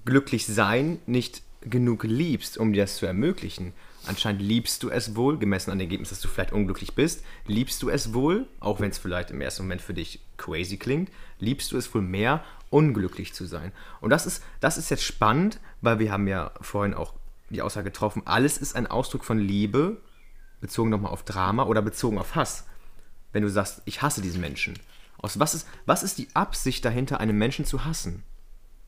glücklich 0.06 0.46
sein 0.46 1.00
nicht 1.06 1.42
genug 1.62 2.04
liebst, 2.04 2.58
um 2.58 2.74
dir 2.74 2.84
das 2.84 2.98
zu 2.98 3.06
ermöglichen. 3.06 3.74
Anscheinend 4.06 4.42
liebst 4.42 4.84
du 4.84 4.90
es 4.90 5.16
wohl, 5.16 5.38
gemessen 5.38 5.72
an 5.72 5.80
dem 5.80 5.86
Ergebnis, 5.86 6.10
dass 6.10 6.20
du 6.20 6.28
vielleicht 6.28 6.52
unglücklich 6.52 6.94
bist, 6.94 7.24
liebst 7.48 7.82
du 7.82 7.90
es 7.90 8.14
wohl, 8.14 8.48
auch 8.60 8.82
wenn 8.82 8.90
es 8.90 8.98
vielleicht 8.98 9.32
im 9.32 9.40
ersten 9.40 9.64
Moment 9.64 9.82
für 9.82 9.94
dich 9.94 10.20
crazy 10.36 10.78
klingt, 10.78 11.10
liebst 11.40 11.72
du 11.72 11.78
es 11.78 11.94
wohl 11.94 12.02
mehr, 12.02 12.44
unglücklich 12.70 13.34
zu 13.34 13.46
sein. 13.46 13.72
Und 14.02 14.10
das 14.10 14.26
ist, 14.26 14.44
das 14.60 14.78
ist 14.78 14.90
jetzt 14.90 15.04
spannend, 15.04 15.60
weil 15.82 16.00
wir 16.00 16.12
haben 16.12 16.28
ja 16.28 16.52
vorhin 16.60 16.94
auch 16.94 17.14
die 17.50 17.62
Aussage 17.62 17.86
getroffen, 17.92 18.24
alles 18.26 18.58
ist 18.58 18.76
ein 18.76 18.88
Ausdruck 18.88 19.24
von 19.24 19.40
Liebe, 19.40 20.02
bezogen 20.60 20.90
nochmal 20.90 21.12
auf 21.12 21.24
Drama 21.24 21.64
oder 21.64 21.82
bezogen 21.82 22.18
auf 22.18 22.36
Hass. 22.36 22.66
Wenn 23.32 23.44
du 23.44 23.50
sagst, 23.50 23.82
ich 23.86 24.02
hasse 24.02 24.22
diesen 24.22 24.42
Menschen. 24.42 24.78
Aus 25.18 25.40
was 25.40 25.54
ist, 25.54 25.68
was 25.86 26.04
ist 26.04 26.18
die 26.18 26.28
Absicht 26.34 26.84
dahinter, 26.84 27.20
einen 27.20 27.38
Menschen 27.38 27.66
zu 27.66 27.86
hassen? 27.86 28.24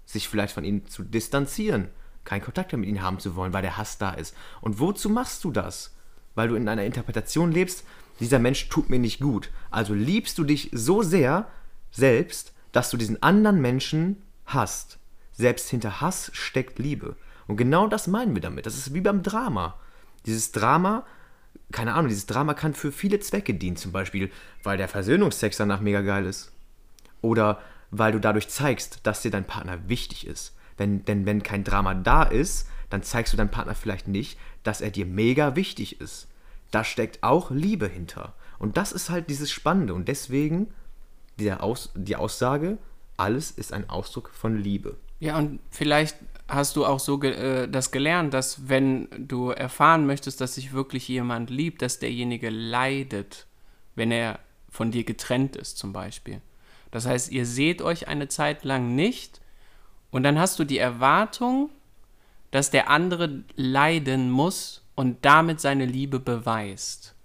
Sich 0.05 0.27
vielleicht 0.27 0.53
von 0.53 0.65
ihm 0.65 0.87
zu 0.87 1.03
distanzieren, 1.03 1.89
keinen 2.25 2.43
Kontakt 2.43 2.71
mehr 2.71 2.79
mit 2.79 2.89
ihm 2.89 3.01
haben 3.01 3.19
zu 3.19 3.35
wollen, 3.35 3.53
weil 3.53 3.61
der 3.61 3.77
Hass 3.77 3.97
da 3.97 4.11
ist. 4.11 4.35
Und 4.61 4.79
wozu 4.79 5.09
machst 5.09 5.43
du 5.43 5.51
das? 5.51 5.95
Weil 6.33 6.49
du 6.49 6.55
in 6.55 6.67
einer 6.67 6.83
Interpretation 6.83 7.51
lebst, 7.51 7.85
dieser 8.19 8.39
Mensch 8.39 8.67
tut 8.69 8.89
mir 8.89 8.99
nicht 8.99 9.21
gut. 9.21 9.51
Also 9.71 9.93
liebst 9.93 10.37
du 10.37 10.43
dich 10.43 10.69
so 10.73 11.01
sehr 11.01 11.47
selbst, 11.91 12.53
dass 12.71 12.89
du 12.89 12.97
diesen 12.97 13.21
anderen 13.23 13.61
Menschen 13.61 14.21
hasst. 14.45 14.99
Selbst 15.31 15.69
hinter 15.69 16.01
Hass 16.01 16.31
steckt 16.33 16.79
Liebe. 16.79 17.15
Und 17.47 17.57
genau 17.57 17.87
das 17.87 18.07
meinen 18.07 18.35
wir 18.35 18.41
damit. 18.41 18.65
Das 18.65 18.77
ist 18.77 18.93
wie 18.93 19.01
beim 19.01 19.23
Drama. 19.23 19.79
Dieses 20.25 20.51
Drama, 20.51 21.05
keine 21.71 21.93
Ahnung, 21.93 22.09
dieses 22.09 22.25
Drama 22.25 22.53
kann 22.53 22.73
für 22.73 22.91
viele 22.91 23.19
Zwecke 23.19 23.53
dienen. 23.53 23.77
Zum 23.77 23.91
Beispiel, 23.91 24.31
weil 24.63 24.77
der 24.77 24.87
Versöhnungstext 24.87 25.59
danach 25.59 25.81
mega 25.81 26.01
geil 26.01 26.25
ist. 26.25 26.51
Oder 27.21 27.61
weil 27.91 28.11
du 28.11 28.19
dadurch 28.19 28.49
zeigst, 28.49 28.99
dass 29.03 29.21
dir 29.21 29.31
dein 29.31 29.45
Partner 29.45 29.87
wichtig 29.87 30.25
ist. 30.25 30.54
Denn, 30.79 31.05
denn 31.05 31.25
wenn 31.25 31.43
kein 31.43 31.63
Drama 31.63 31.93
da 31.93 32.23
ist, 32.23 32.67
dann 32.89 33.03
zeigst 33.03 33.33
du 33.33 33.37
deinem 33.37 33.51
Partner 33.51 33.75
vielleicht 33.75 34.07
nicht, 34.07 34.37
dass 34.63 34.81
er 34.81 34.91
dir 34.91 35.05
mega 35.05 35.55
wichtig 35.55 36.01
ist. 36.01 36.27
Da 36.71 36.83
steckt 36.83 37.23
auch 37.23 37.51
Liebe 37.51 37.87
hinter. 37.87 38.33
Und 38.59 38.77
das 38.77 38.91
ist 38.91 39.09
halt 39.09 39.29
dieses 39.29 39.51
Spannende. 39.51 39.93
Und 39.93 40.07
deswegen 40.07 40.67
Aus, 41.59 41.91
die 41.95 42.15
Aussage, 42.15 42.77
alles 43.17 43.51
ist 43.51 43.73
ein 43.73 43.89
Ausdruck 43.89 44.29
von 44.29 44.57
Liebe. 44.57 44.97
Ja, 45.19 45.37
und 45.37 45.59
vielleicht 45.69 46.17
hast 46.47 46.75
du 46.75 46.85
auch 46.85 46.99
so 46.99 47.17
ge 47.17 47.31
äh, 47.31 47.67
das 47.67 47.91
gelernt, 47.91 48.33
dass 48.33 48.69
wenn 48.69 49.07
du 49.17 49.49
erfahren 49.49 50.05
möchtest, 50.05 50.39
dass 50.41 50.55
sich 50.55 50.73
wirklich 50.73 51.07
jemand 51.07 51.49
liebt, 51.49 51.81
dass 51.81 51.99
derjenige 51.99 52.49
leidet, 52.49 53.47
wenn 53.95 54.11
er 54.11 54.39
von 54.69 54.91
dir 54.91 55.03
getrennt 55.03 55.55
ist 55.55 55.77
zum 55.77 55.93
Beispiel. 55.93 56.41
Das 56.91 57.05
heißt, 57.05 57.31
ihr 57.31 57.45
seht 57.45 57.81
euch 57.81 58.07
eine 58.07 58.27
Zeit 58.27 58.63
lang 58.63 58.95
nicht 58.95 59.41
und 60.15 60.23
dann 60.23 60.39
hast 60.39 60.57
du 60.59 60.63
die 60.63 60.77
Erwartung, 60.77 61.69
dass 62.51 62.71
der 62.71 62.89
andere 62.89 63.43
leiden 63.57 64.31
muss 64.31 64.81
und 64.95 65.25
damit 65.25 65.59
seine 65.59 65.85
Liebe 65.85 66.21
beweist. 66.21 67.15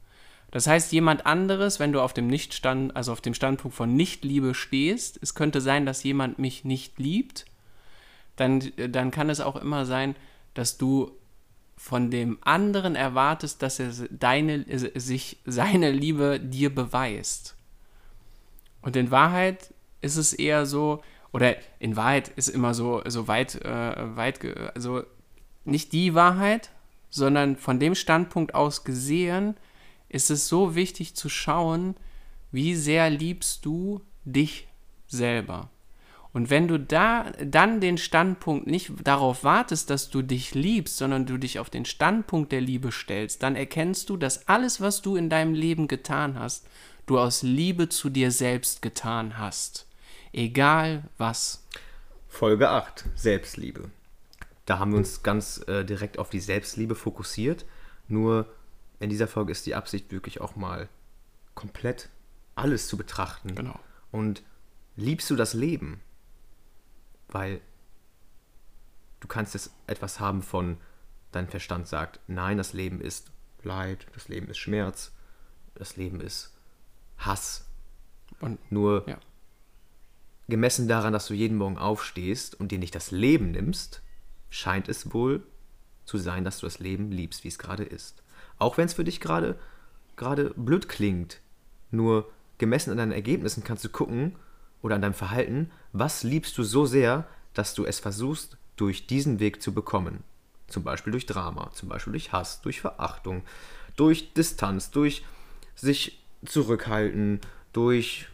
Das 0.50 0.66
heißt, 0.66 0.90
jemand 0.90 1.24
anderes, 1.24 1.78
wenn 1.78 1.92
du 1.92 2.00
auf 2.00 2.14
dem 2.14 2.26
Nichtstand, 2.26 2.96
also 2.96 3.12
auf 3.12 3.20
dem 3.20 3.34
Standpunkt 3.34 3.76
von 3.76 3.94
Nichtliebe 3.94 4.56
stehst, 4.56 5.20
es 5.22 5.36
könnte 5.36 5.60
sein, 5.60 5.86
dass 5.86 6.02
jemand 6.02 6.40
mich 6.40 6.64
nicht 6.64 6.98
liebt, 6.98 7.44
dann, 8.34 8.72
dann 8.88 9.12
kann 9.12 9.30
es 9.30 9.40
auch 9.40 9.54
immer 9.54 9.86
sein, 9.86 10.16
dass 10.54 10.76
du 10.76 11.12
von 11.76 12.10
dem 12.10 12.38
anderen 12.40 12.96
erwartest, 12.96 13.62
dass 13.62 13.78
er 13.78 13.92
deine, 14.10 14.64
sich 14.98 15.36
seine 15.46 15.92
Liebe 15.92 16.40
dir 16.40 16.74
beweist. 16.74 17.54
Und 18.82 18.96
in 18.96 19.12
Wahrheit 19.12 19.72
ist 20.00 20.16
es 20.16 20.32
eher 20.32 20.66
so, 20.66 21.04
oder 21.32 21.56
in 21.78 21.96
Wahrheit 21.96 22.28
ist 22.28 22.48
immer 22.48 22.74
so, 22.74 23.02
so 23.06 23.28
weit, 23.28 23.56
äh, 23.64 24.16
weit, 24.16 24.40
also 24.74 25.02
nicht 25.64 25.92
die 25.92 26.14
Wahrheit, 26.14 26.70
sondern 27.10 27.56
von 27.56 27.78
dem 27.78 27.94
Standpunkt 27.94 28.54
aus 28.54 28.84
gesehen, 28.84 29.56
ist 30.08 30.30
es 30.30 30.48
so 30.48 30.74
wichtig 30.74 31.14
zu 31.14 31.28
schauen, 31.28 31.94
wie 32.52 32.74
sehr 32.74 33.10
liebst 33.10 33.64
du 33.64 34.00
dich 34.24 34.68
selber. 35.06 35.70
Und 36.32 36.48
wenn 36.48 36.68
du 36.68 36.78
da 36.78 37.32
dann 37.44 37.80
den 37.80 37.98
Standpunkt 37.98 38.68
nicht 38.68 38.92
darauf 39.02 39.42
wartest, 39.42 39.90
dass 39.90 40.10
du 40.10 40.22
dich 40.22 40.54
liebst, 40.54 40.96
sondern 40.96 41.26
du 41.26 41.38
dich 41.38 41.58
auf 41.58 41.70
den 41.70 41.84
Standpunkt 41.84 42.52
der 42.52 42.60
Liebe 42.60 42.92
stellst, 42.92 43.42
dann 43.42 43.56
erkennst 43.56 44.08
du, 44.10 44.16
dass 44.16 44.46
alles, 44.46 44.80
was 44.80 45.02
du 45.02 45.16
in 45.16 45.28
deinem 45.28 45.54
Leben 45.54 45.88
getan 45.88 46.38
hast, 46.38 46.68
du 47.06 47.18
aus 47.18 47.42
Liebe 47.42 47.88
zu 47.88 48.10
dir 48.10 48.30
selbst 48.30 48.80
getan 48.80 49.38
hast. 49.38 49.86
Egal 50.32 51.04
was. 51.18 51.66
Folge 52.28 52.68
8, 52.68 53.04
Selbstliebe. 53.14 53.90
Da 54.66 54.78
haben 54.78 54.92
wir 54.92 54.98
uns 54.98 55.22
ganz 55.22 55.66
äh, 55.66 55.84
direkt 55.84 56.18
auf 56.18 56.30
die 56.30 56.40
Selbstliebe 56.40 56.94
fokussiert. 56.94 57.66
Nur 58.06 58.46
in 59.00 59.10
dieser 59.10 59.26
Folge 59.26 59.52
ist 59.52 59.66
die 59.66 59.74
Absicht 59.74 60.12
wirklich 60.12 60.40
auch 60.40 60.54
mal 60.56 60.88
komplett 61.54 62.08
alles 62.54 62.86
zu 62.86 62.96
betrachten. 62.96 63.54
Genau. 63.54 63.78
Und 64.12 64.42
liebst 64.96 65.28
du 65.30 65.36
das 65.36 65.54
Leben? 65.54 66.00
weil 67.32 67.60
du 69.20 69.28
kannst 69.28 69.54
jetzt 69.54 69.72
etwas 69.86 70.20
haben 70.20 70.42
von, 70.42 70.78
dein 71.32 71.48
Verstand 71.48 71.86
sagt, 71.86 72.20
nein, 72.26 72.58
das 72.58 72.72
Leben 72.72 73.00
ist 73.00 73.30
Leid, 73.62 74.06
das 74.14 74.28
Leben 74.28 74.48
ist 74.48 74.58
Schmerz, 74.58 75.12
das 75.74 75.96
Leben 75.96 76.20
ist 76.20 76.56
Hass. 77.18 77.66
Und 78.40 78.72
nur 78.72 79.06
ja. 79.06 79.18
Gemessen 80.50 80.88
daran, 80.88 81.12
dass 81.12 81.26
du 81.26 81.34
jeden 81.34 81.56
Morgen 81.56 81.78
aufstehst 81.78 82.58
und 82.58 82.72
dir 82.72 82.78
nicht 82.78 82.94
das 82.94 83.10
Leben 83.10 83.52
nimmst, 83.52 84.02
scheint 84.50 84.88
es 84.88 85.14
wohl 85.14 85.42
zu 86.04 86.18
sein, 86.18 86.44
dass 86.44 86.58
du 86.58 86.66
das 86.66 86.80
Leben 86.80 87.10
liebst, 87.10 87.44
wie 87.44 87.48
es 87.48 87.58
gerade 87.58 87.84
ist. 87.84 88.22
Auch 88.58 88.76
wenn 88.76 88.86
es 88.86 88.94
für 88.94 89.04
dich 89.04 89.20
gerade 89.20 89.58
gerade 90.20 90.52
blöd 90.54 90.88
klingt. 90.88 91.40
Nur 91.90 92.30
gemessen 92.58 92.90
an 92.90 92.98
deinen 92.98 93.12
Ergebnissen 93.12 93.64
kannst 93.64 93.84
du 93.84 93.88
gucken, 93.88 94.36
oder 94.82 94.94
an 94.94 95.02
deinem 95.02 95.14
Verhalten, 95.14 95.70
was 95.92 96.22
liebst 96.22 96.56
du 96.56 96.62
so 96.62 96.86
sehr, 96.86 97.26
dass 97.54 97.74
du 97.74 97.84
es 97.84 98.00
versuchst, 98.00 98.56
durch 98.76 99.06
diesen 99.06 99.40
Weg 99.40 99.62
zu 99.62 99.74
bekommen. 99.74 100.22
Zum 100.68 100.84
Beispiel 100.84 101.10
durch 101.10 101.26
Drama, 101.26 101.70
zum 101.72 101.88
Beispiel 101.88 102.12
durch 102.12 102.32
Hass, 102.32 102.60
durch 102.62 102.80
Verachtung, 102.80 103.42
durch 103.96 104.32
Distanz, 104.32 104.90
durch 104.90 105.24
sich 105.74 106.22
zurückhalten, 106.44 107.40
durch 107.72 108.28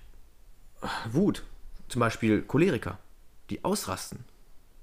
Wut. 1.10 1.42
Zum 1.88 2.00
Beispiel 2.00 2.42
Choleriker, 2.42 2.98
die 3.50 3.64
ausrasten. 3.64 4.24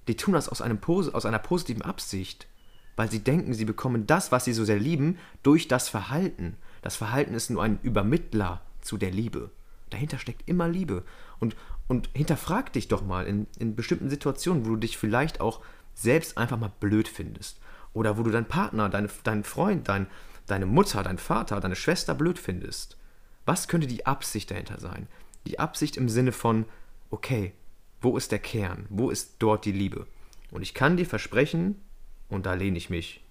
Die 0.08 0.16
tun 0.16 0.34
das 0.34 0.50
aus, 0.50 0.62
einem, 0.62 0.80
aus 0.84 1.26
einer 1.26 1.40
positiven 1.40 1.82
Absicht, 1.82 2.48
weil 2.96 3.10
sie 3.10 3.24
denken, 3.24 3.54
sie 3.54 3.66
bekommen 3.66 4.06
das, 4.06 4.32
was 4.32 4.46
sie 4.46 4.54
so 4.54 4.66
sehr 4.66 4.80
lieben, 4.80 5.18
durch 5.42 5.68
das 5.68 5.90
Verhalten. 5.90 6.58
Das 6.82 6.96
Verhalten 6.96 7.34
ist 7.34 7.50
nur 7.50 7.64
ein 7.64 7.80
Übermittler 7.82 8.62
zu 8.82 8.98
der 8.98 9.12
Liebe. 9.12 9.50
Dahinter 9.90 10.18
steckt 10.18 10.48
immer 10.48 10.68
Liebe. 10.68 11.04
Und, 11.40 11.56
und 11.88 12.10
hinterfrag 12.14 12.74
dich 12.74 12.88
doch 12.88 13.04
mal 13.04 13.26
in, 13.26 13.48
in 13.58 13.76
bestimmten 13.76 14.10
Situationen, 14.10 14.66
wo 14.66 14.70
du 14.72 14.76
dich 14.78 14.98
vielleicht 14.98 15.40
auch 15.42 15.62
selbst 15.96 16.38
einfach 16.38 16.58
mal 16.58 16.72
blöd 16.80 17.08
findest. 17.08 17.60
Oder 17.94 18.18
wo 18.18 18.24
du 18.24 18.32
deinen 18.32 18.48
Partner, 18.48 18.90
deine, 18.90 19.10
deinen 19.24 19.44
Freund, 19.44 19.88
dein, 19.88 20.08
deine 20.48 20.66
Mutter, 20.66 21.04
deinen 21.04 21.20
Vater, 21.20 21.60
deine 21.60 21.76
Schwester 21.76 22.16
blöd 22.16 22.40
findest. 22.40 22.98
Was 23.46 23.68
könnte 23.68 23.88
die 23.88 24.06
Absicht 24.06 24.52
dahinter 24.52 24.80
sein? 24.80 25.08
Die 25.46 25.60
Absicht 25.60 25.98
im 25.98 26.10
Sinne 26.10 26.32
von, 26.32 26.66
okay, 27.14 27.54
wo 28.02 28.18
ist 28.18 28.32
der 28.32 28.40
Kern? 28.40 28.88
Wo 28.90 29.12
ist 29.12 29.36
dort 29.38 29.66
die 29.66 29.72
Liebe? 29.72 30.08
Und 30.50 30.64
ich 30.64 30.74
kann 30.74 30.98
dir 30.98 31.06
versprechen, 31.06 31.80
und 32.28 32.48
da 32.48 32.56
lehne 32.56 32.78
ich 32.78 32.90
mich 32.90 33.24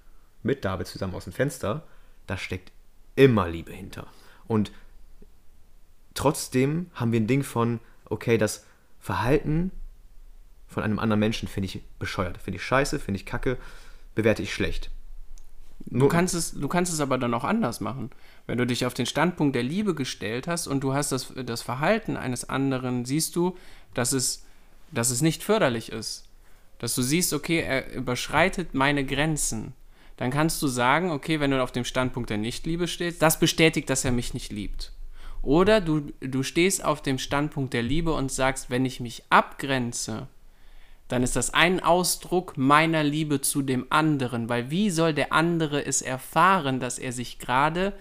mit 0.45 0.65
David 0.65 0.87
zusammen 0.87 1.15
aus 1.15 1.25
dem 1.25 1.33
Fenster, 1.33 1.85
da 2.29 2.37
steckt 2.37 2.71
immer 3.17 3.49
Liebe 3.49 3.73
hinter. 3.73 4.07
Und 4.47 4.71
trotzdem 6.15 6.91
haben 6.95 7.11
wir 7.11 7.21
ein 7.21 7.27
Ding 7.27 7.43
von, 7.43 7.81
okay, 8.05 8.39
das 8.39 8.65
Verhalten 9.01 9.73
von 10.69 10.85
einem 10.85 11.01
anderen 11.01 11.21
Menschen 11.21 11.49
finde 11.49 11.67
ich 11.67 11.83
bescheuert, 11.99 12.39
finde 12.39 12.59
ich 12.59 12.65
scheiße, 12.65 13.01
finde 13.01 13.19
ich 13.19 13.27
kacke, 13.27 13.59
bewerte 14.15 14.43
ich 14.43 14.55
schlecht. 14.55 14.91
Du 15.87 16.07
kannst, 16.07 16.35
es, 16.35 16.53
du 16.53 16.69
kannst 16.69 16.93
es 16.93 17.01
aber 17.01 17.19
dann 17.19 17.35
auch 17.35 17.45
anders 17.45 17.81
machen. 17.81 18.11
Wenn 18.47 18.59
du 18.59 18.67
dich 18.67 18.87
auf 18.87 18.95
den 18.95 19.07
Standpunkt 19.07 19.55
der 19.55 19.63
Liebe 19.63 19.95
gestellt 19.95 20.49
hast 20.49 20.67
und 20.67 20.81
du 20.81 20.95
hast 20.95 21.13
das, 21.13 21.33
das 21.47 21.63
Verhalten 21.63 22.17
eines 22.17 22.49
anderen, 22.49 23.05
siehst 23.05 23.37
du, 23.37 23.57
dass 23.95 24.13
es, 24.13 24.45
dass 24.91 25.11
es 25.11 25.23
nicht 25.23 25.43
förderlich 25.43 25.93
ist. 25.93 26.25
Dass 26.79 26.95
du 26.95 27.03
siehst, 27.03 27.33
okay, 27.33 27.61
er 27.61 27.93
überschreitet 27.93 28.75
meine 28.75 29.05
Grenzen. 29.05 29.73
Dann 30.17 30.31
kannst 30.31 30.61
du 30.63 30.67
sagen, 30.67 31.11
okay, 31.11 31.41
wenn 31.41 31.53
du 31.53 31.63
auf 31.63 31.73
dem 31.73 31.85
Standpunkt 31.85 32.31
der 32.31 32.39
Nichtliebe 32.39 32.89
stehst, 32.89 33.23
das 33.23 33.39
bestätigt, 33.39 33.89
dass 33.89 34.05
er 34.05 34.13
mich 34.13 34.35
nicht 34.35 34.53
liebt. 34.53 34.93
Oder 35.43 35.81
du, 35.81 36.13
du 36.21 36.43
stehst 36.43 36.85
auf 36.85 37.03
dem 37.03 37.19
Standpunkt 37.19 37.75
der 37.75 37.83
Liebe 37.83 38.13
und 38.13 38.31
sagst, 38.31 38.71
wenn 38.71 38.85
ich 38.85 39.01
mich 39.01 39.25
abgrenze, 39.31 40.29
dann 41.09 41.23
ist 41.23 41.37
das 41.37 41.53
ein 41.53 41.83
Ausdruck 41.83 42.57
meiner 42.57 43.03
Liebe 43.03 43.41
zu 43.41 43.63
dem 43.63 43.87
anderen, 43.91 44.49
weil 44.49 44.71
wie 44.71 44.89
soll 44.91 45.13
der 45.13 45.33
andere 45.33 45.85
es 45.85 46.01
erfahren, 46.01 46.81
dass 46.81 46.99
er 46.99 47.13
sich 47.13 47.39
gerade 47.39 47.93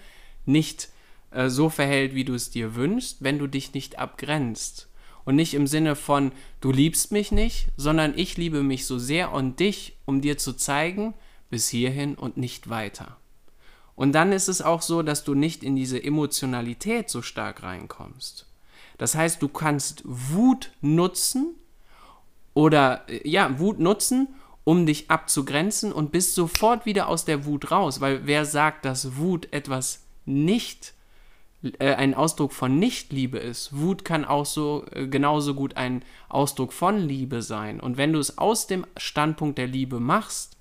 nicht 0.44 0.90
äh, 1.30 1.48
so 1.48 1.68
verhält, 1.68 2.14
wie 2.14 2.24
du 2.24 2.34
es 2.34 2.50
dir 2.50 2.74
wünschst, 2.74 3.18
wenn 3.20 3.38
du 3.38 3.46
dich 3.46 3.74
nicht 3.74 3.98
abgrenzt? 3.98 4.88
Und 5.24 5.36
nicht 5.36 5.54
im 5.54 5.66
Sinne 5.66 5.94
von, 5.94 6.32
du 6.60 6.72
liebst 6.72 7.12
mich 7.12 7.30
nicht, 7.30 7.68
sondern 7.76 8.12
ich 8.16 8.36
liebe 8.36 8.62
mich 8.62 8.86
so 8.86 8.98
sehr 8.98 9.32
und 9.32 9.60
dich, 9.60 9.96
um 10.04 10.20
dir 10.20 10.36
zu 10.36 10.52
zeigen, 10.52 11.14
bis 11.48 11.68
hierhin 11.68 12.16
und 12.16 12.36
nicht 12.36 12.70
weiter. 12.70 13.18
Und 13.94 14.12
dann 14.12 14.32
ist 14.32 14.48
es 14.48 14.62
auch 14.62 14.82
so, 14.82 15.02
dass 15.02 15.22
du 15.22 15.34
nicht 15.34 15.62
in 15.62 15.76
diese 15.76 16.02
Emotionalität 16.02 17.08
so 17.08 17.22
stark 17.22 17.62
reinkommst. 17.62 18.46
Das 18.98 19.14
heißt, 19.14 19.40
du 19.42 19.48
kannst 19.48 20.02
Wut 20.04 20.72
nutzen 20.80 21.54
oder 22.54 23.06
ja, 23.24 23.58
Wut 23.58 23.78
nutzen, 23.78 24.28
um 24.64 24.86
dich 24.86 25.10
abzugrenzen 25.10 25.92
und 25.92 26.12
bist 26.12 26.34
sofort 26.34 26.86
wieder 26.86 27.08
aus 27.08 27.24
der 27.24 27.44
Wut 27.44 27.70
raus, 27.70 28.00
weil 28.00 28.26
wer 28.26 28.44
sagt, 28.44 28.84
dass 28.84 29.16
Wut 29.16 29.52
etwas 29.52 30.01
nicht 30.24 30.94
äh, 31.78 31.94
ein 31.94 32.14
Ausdruck 32.14 32.52
von 32.52 32.78
Nichtliebe 32.78 33.38
ist. 33.38 33.76
Wut 33.76 34.04
kann 34.04 34.24
auch 34.24 34.46
so 34.46 34.84
äh, 34.92 35.06
genauso 35.06 35.54
gut 35.54 35.76
ein 35.76 36.04
Ausdruck 36.28 36.72
von 36.72 36.98
Liebe 36.98 37.42
sein. 37.42 37.80
Und 37.80 37.96
wenn 37.96 38.12
du 38.12 38.18
es 38.18 38.38
aus 38.38 38.66
dem 38.66 38.86
Standpunkt 38.96 39.58
der 39.58 39.68
Liebe 39.68 40.00
machst, 40.00 40.56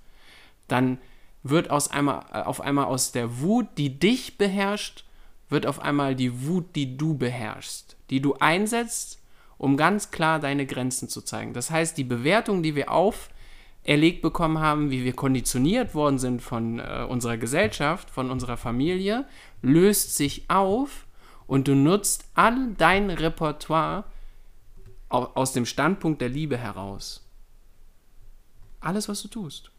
dann 0.67 0.99
wird 1.43 1.71
aus 1.71 1.89
einmal, 1.89 2.25
äh, 2.31 2.41
auf 2.41 2.61
einmal 2.61 2.85
aus 2.85 3.11
der 3.11 3.39
Wut, 3.39 3.67
die 3.77 3.97
dich 3.97 4.37
beherrscht, 4.37 5.05
wird 5.49 5.65
auf 5.65 5.81
einmal 5.81 6.15
die 6.15 6.47
Wut, 6.47 6.75
die 6.75 6.97
du 6.97 7.17
beherrschst, 7.17 7.97
die 8.09 8.21
du 8.21 8.35
einsetzt, 8.35 9.19
um 9.57 9.77
ganz 9.77 10.11
klar 10.11 10.39
deine 10.39 10.65
Grenzen 10.65 11.09
zu 11.09 11.21
zeigen. 11.21 11.53
Das 11.53 11.71
heißt, 11.71 11.97
die 11.97 12.03
Bewertung, 12.03 12.63
die 12.63 12.75
wir 12.75 12.91
auferlegt 12.91 14.21
bekommen 14.21 14.59
haben, 14.59 14.91
wie 14.91 15.03
wir 15.03 15.13
konditioniert 15.13 15.93
worden 15.93 16.19
sind 16.19 16.41
von 16.41 16.79
äh, 16.79 17.05
unserer 17.07 17.37
Gesellschaft, 17.37 18.09
von 18.09 18.31
unserer 18.31 18.57
Familie, 18.57 19.25
löst 19.61 20.15
sich 20.15 20.49
auf 20.49 21.05
und 21.47 21.67
du 21.67 21.75
nutzt 21.75 22.25
all 22.33 22.73
dein 22.77 23.09
Repertoire 23.09 24.05
aus 25.09 25.53
dem 25.53 25.65
Standpunkt 25.65 26.21
der 26.21 26.29
Liebe 26.29 26.57
heraus. 26.57 27.27
Alles, 28.79 29.09
was 29.09 29.21
du 29.21 29.27
tust. 29.27 29.71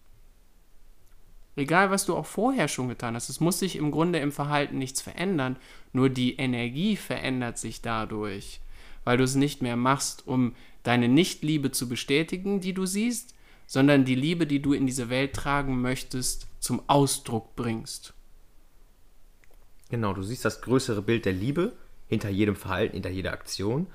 Egal, 1.57 1.91
was 1.91 2.07
du 2.07 2.17
auch 2.17 2.27
vorher 2.27 2.69
schon 2.69 2.89
getan 2.89 3.15
hast, 3.15 3.29
es 3.29 3.41
muss 3.41 3.59
sich 3.59 3.77
im 3.77 3.91
Grunde 3.91 4.19
im 4.21 4.33
Verhalten 4.33 4.79
nichts 4.79 5.03
verändern, 5.03 5.57
nur 5.93 6.09
die 6.09 6.37
Energie 6.37 6.97
verändert 6.97 7.59
sich 7.59 7.83
dadurch, 7.83 8.61
weil 9.05 9.19
du 9.19 9.25
es 9.25 9.35
nicht 9.35 9.61
mehr 9.61 9.77
machst, 9.77 10.27
um 10.27 10.55
deine 10.83 11.09
Nichtliebe 11.09 11.71
zu 11.71 11.89
bestätigen, 11.89 12.61
die 12.61 12.73
du 12.73 12.87
siehst, 12.87 13.35
sondern 13.67 14.05
die 14.05 14.15
Liebe, 14.15 14.47
die 14.47 14.63
du 14.63 14.73
in 14.73 14.87
diese 14.87 15.11
Welt 15.11 15.35
tragen 15.35 15.81
möchtest, 15.81 16.47
zum 16.59 16.83
Ausdruck 16.89 17.55
bringst. 17.55 18.15
Genau, 19.93 20.15
du 20.15 20.23
siehst 20.23 20.47
das 20.47 20.63
größere 20.63 21.03
Bild 21.03 21.27
der 21.27 21.35
Liebe 21.35 21.75
hinter 22.09 22.31
jedem 22.31 22.57
Verhalten, 22.57 22.95
hinter 22.95 23.11
jeder 23.11 23.35
Aktion 23.35 23.89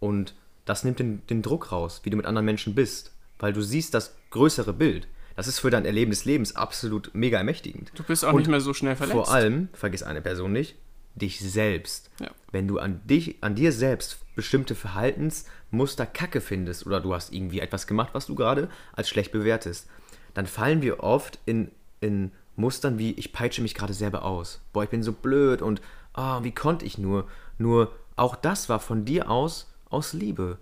und 0.00 0.34
das 0.64 0.82
nimmt 0.82 0.98
den, 0.98 1.24
den 1.28 1.42
Druck 1.42 1.70
raus, 1.70 2.00
wie 2.02 2.10
du 2.10 2.16
mit 2.16 2.26
anderen 2.26 2.44
Menschen 2.44 2.74
bist, 2.74 3.12
weil 3.38 3.52
du 3.52 3.62
siehst 3.62 3.94
das 3.94 4.16
größere 4.30 4.72
Bild. 4.72 5.06
Das 5.36 5.46
ist 5.46 5.60
für 5.60 5.70
dein 5.70 5.84
Erleben 5.84 6.10
des 6.10 6.24
Lebens 6.24 6.56
absolut 6.56 7.12
mega 7.14 7.38
ermächtigend. 7.38 7.92
Du 7.94 8.02
bist 8.02 8.24
auch 8.24 8.32
und 8.32 8.38
nicht 8.38 8.48
mehr 8.48 8.60
so 8.60 8.74
schnell 8.74 8.96
verletzt. 8.96 9.14
Vor 9.14 9.32
allem, 9.32 9.68
vergiss 9.74 10.02
eine 10.02 10.22
Person 10.22 10.50
nicht, 10.50 10.74
dich 11.14 11.38
selbst. 11.38 12.10
Ja. 12.18 12.32
Wenn 12.50 12.66
du 12.66 12.80
an 12.80 13.00
dich, 13.06 13.36
an 13.40 13.54
dir 13.54 13.70
selbst 13.70 14.18
bestimmte 14.34 14.74
Verhaltensmuster 14.74 16.04
kacke 16.04 16.40
findest 16.40 16.84
oder 16.84 17.00
du 17.00 17.14
hast 17.14 17.32
irgendwie 17.32 17.60
etwas 17.60 17.86
gemacht, 17.86 18.10
was 18.12 18.26
du 18.26 18.34
gerade 18.34 18.68
als 18.92 19.08
schlecht 19.08 19.30
bewertest, 19.30 19.86
dann 20.34 20.48
fallen 20.48 20.82
wir 20.82 21.04
oft 21.04 21.38
in, 21.46 21.70
in 22.00 22.32
Mustern 22.56 22.98
wie 22.98 23.12
ich 23.12 23.32
peitsche 23.32 23.62
mich 23.62 23.74
gerade 23.74 23.94
selber 23.94 24.24
aus. 24.24 24.60
Boah, 24.72 24.84
ich 24.84 24.90
bin 24.90 25.02
so 25.02 25.12
blöd 25.12 25.62
und 25.62 25.80
oh, 26.14 26.42
wie 26.42 26.52
konnte 26.52 26.84
ich 26.84 26.98
nur? 26.98 27.28
Nur 27.58 27.94
auch 28.16 28.36
das 28.36 28.68
war 28.68 28.80
von 28.80 29.04
dir 29.04 29.30
aus 29.30 29.72
aus 29.90 30.12
Liebe. 30.12 30.58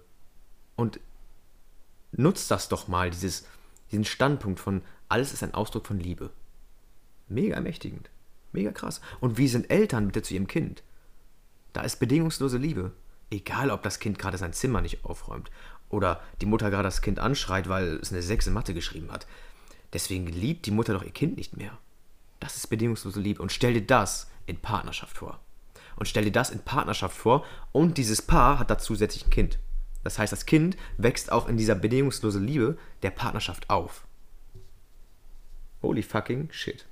Und 0.76 1.00
nutzt 2.12 2.50
das 2.50 2.68
doch 2.68 2.88
mal, 2.88 3.10
dieses 3.10 3.46
diesen 3.90 4.04
Standpunkt 4.04 4.58
von 4.58 4.82
alles 5.08 5.32
ist 5.34 5.42
ein 5.42 5.54
Ausdruck 5.54 5.86
von 5.86 6.00
Liebe. 6.00 6.30
Mega 7.28 7.56
ermächtigend. 7.56 8.08
Mega 8.52 8.72
krass. 8.72 9.00
Und 9.20 9.36
wie 9.36 9.48
sind 9.48 9.70
Eltern 9.70 10.06
bitte 10.06 10.22
zu 10.22 10.34
ihrem 10.34 10.46
Kind? 10.46 10.82
Da 11.74 11.82
ist 11.82 12.00
bedingungslose 12.00 12.56
Liebe. 12.56 12.92
Egal, 13.30 13.70
ob 13.70 13.82
das 13.82 13.98
Kind 13.98 14.18
gerade 14.18 14.38
sein 14.38 14.52
Zimmer 14.52 14.80
nicht 14.80 15.04
aufräumt 15.04 15.50
oder 15.92 16.20
die 16.40 16.46
Mutter 16.46 16.70
gerade 16.70 16.84
das 16.84 17.02
Kind 17.02 17.18
anschreit, 17.18 17.68
weil 17.68 17.96
es 17.96 18.12
eine 18.12 18.22
6 18.22 18.48
in 18.48 18.54
Mathe 18.54 18.74
geschrieben 18.74 19.12
hat. 19.12 19.26
Deswegen 19.92 20.26
liebt 20.26 20.66
die 20.66 20.70
Mutter 20.70 20.94
doch 20.94 21.02
ihr 21.02 21.10
Kind 21.10 21.36
nicht 21.36 21.56
mehr. 21.56 21.78
Das 22.40 22.56
ist 22.56 22.68
bedingungslose 22.68 23.20
Liebe. 23.20 23.42
Und 23.42 23.52
stell 23.52 23.74
dir 23.74 23.86
das 23.86 24.30
in 24.46 24.58
Partnerschaft 24.58 25.16
vor. 25.16 25.40
Und 25.96 26.06
stell 26.06 26.24
dir 26.24 26.32
das 26.32 26.50
in 26.50 26.60
Partnerschaft 26.60 27.16
vor 27.16 27.44
und 27.70 27.98
dieses 27.98 28.22
Paar 28.22 28.58
hat 28.58 28.70
da 28.70 28.78
zusätzlich 28.78 29.26
ein 29.26 29.30
Kind. 29.30 29.58
Das 30.02 30.18
heißt, 30.18 30.32
das 30.32 30.46
Kind 30.46 30.76
wächst 30.96 31.30
auch 31.30 31.48
in 31.48 31.56
dieser 31.56 31.74
bedingungslosen 31.74 32.44
Liebe 32.44 32.78
der 33.02 33.10
Partnerschaft 33.10 33.70
auf. 33.70 34.06
Holy 35.82 36.02
fucking 36.02 36.50
shit. 36.50 36.86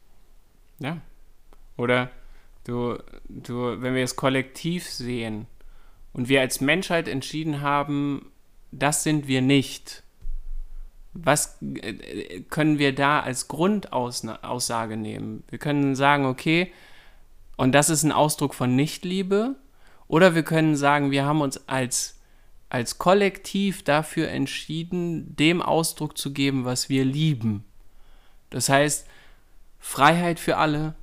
Ja. 0.78 1.00
Oder 1.76 2.10
du, 2.64 2.98
du, 3.28 3.80
wenn 3.80 3.94
wir 3.94 4.04
es 4.04 4.16
kollektiv 4.16 4.88
sehen 4.88 5.46
und 6.12 6.28
wir 6.28 6.40
als 6.40 6.60
Menschheit 6.60 7.08
entschieden 7.08 7.60
haben, 7.62 8.30
das 8.70 9.02
sind 9.02 9.26
wir 9.26 9.42
nicht, 9.42 10.02
was 11.12 11.59
äh, 11.62 12.40
können 12.49 12.79
wir 12.79 12.94
da 12.94 13.20
als 13.20 13.49
Grundaussage 13.49 14.96
nehmen? 14.96 15.44
Wir 15.49 15.59
können 15.59 15.94
sagen, 15.94 16.27
okay, 16.27 16.73
und 17.57 17.73
das 17.73 17.90
ist 17.90 18.05
ein 18.05 18.12
Ausdruck 18.12 18.55
von 18.55 18.75
Nichtliebe, 18.75 19.57
oder 20.09 20.35
wir 20.35 20.42
können 20.42 20.77
sagen, 20.77 21.11
wir 21.11 21.25
haben 21.25 21.40
uns 21.40 21.68
als 21.68 22.20
als 22.70 22.99
Kollektiv 22.99 23.83
dafür 23.83 24.29
entschieden, 24.29 25.35
dem 25.37 25.61
Ausdruck 25.61 26.16
zu 26.16 26.33
geben, 26.33 26.64
was 26.64 26.88
wir 26.88 27.05
lieben. 27.05 27.64
Das 28.49 28.68
heißt, 28.68 29.07
Freiheit 29.81 30.38
für 30.38 30.57
alle, 30.57 30.94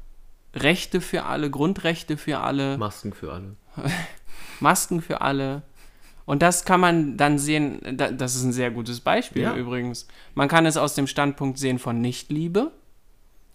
Rechte 0.55 1.01
für 1.01 1.23
alle, 1.23 1.51
Grundrechte 1.51 2.15
für 2.17 2.39
alle. 2.39 2.77
Masken 2.77 3.13
für 3.13 3.33
alle. 3.33 3.55
Masken 4.61 5.01
für 5.01 5.21
alle. 5.21 5.61
Und 6.27 6.41
das 6.41 6.65
kann 6.65 6.81
man 6.81 7.15
dann 7.15 7.39
sehen, 7.39 7.79
das 7.95 8.35
ist 8.35 8.43
ein 8.43 8.51
sehr 8.51 8.69
gutes 8.69 8.99
Beispiel 8.99 9.43
ja. 9.43 9.55
übrigens. 9.55 10.09
Man 10.35 10.49
kann 10.49 10.65
es 10.65 10.75
aus 10.75 10.93
dem 10.93 11.07
Standpunkt 11.07 11.57
sehen 11.57 11.79
von 11.79 12.01
Nichtliebe 12.01 12.73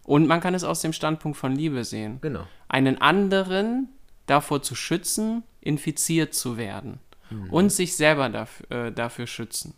und 0.04 0.26
man 0.26 0.40
kann 0.40 0.54
es 0.54 0.64
aus 0.64 0.80
dem 0.80 0.94
Standpunkt 0.94 1.36
von 1.36 1.52
Liebe 1.54 1.84
sehen. 1.84 2.16
Genau. 2.22 2.46
Einen 2.68 2.98
anderen 2.98 3.90
davor 4.24 4.62
zu 4.62 4.74
schützen, 4.74 5.42
infiziert 5.60 6.32
zu 6.32 6.56
werden 6.56 6.98
mhm. 7.28 7.50
und 7.50 7.70
sich 7.70 7.94
selber 7.94 8.30
dafür, 8.30 8.70
äh, 8.70 8.90
dafür 8.90 9.26
schützen. 9.26 9.74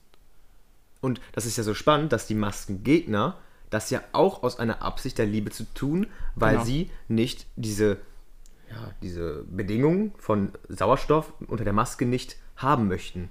Und 1.00 1.20
das 1.32 1.46
ist 1.46 1.56
ja 1.56 1.64
so 1.64 1.74
spannend, 1.74 2.12
dass 2.12 2.28
die 2.28 2.36
Maskengegner 2.36 3.38
das 3.70 3.90
ja 3.90 4.02
auch 4.12 4.44
aus 4.44 4.60
einer 4.60 4.82
Absicht 4.82 5.18
der 5.18 5.26
Liebe 5.26 5.50
zu 5.50 5.64
tun, 5.74 6.06
weil 6.36 6.52
genau. 6.52 6.64
sie 6.64 6.90
nicht 7.08 7.48
diese, 7.56 7.98
ja, 8.70 8.92
diese 9.02 9.44
Bedingungen 9.50 10.12
von 10.16 10.52
Sauerstoff 10.68 11.32
unter 11.48 11.64
der 11.64 11.72
Maske 11.72 12.06
nicht 12.06 12.36
haben 12.56 12.88
möchten. 12.88 13.30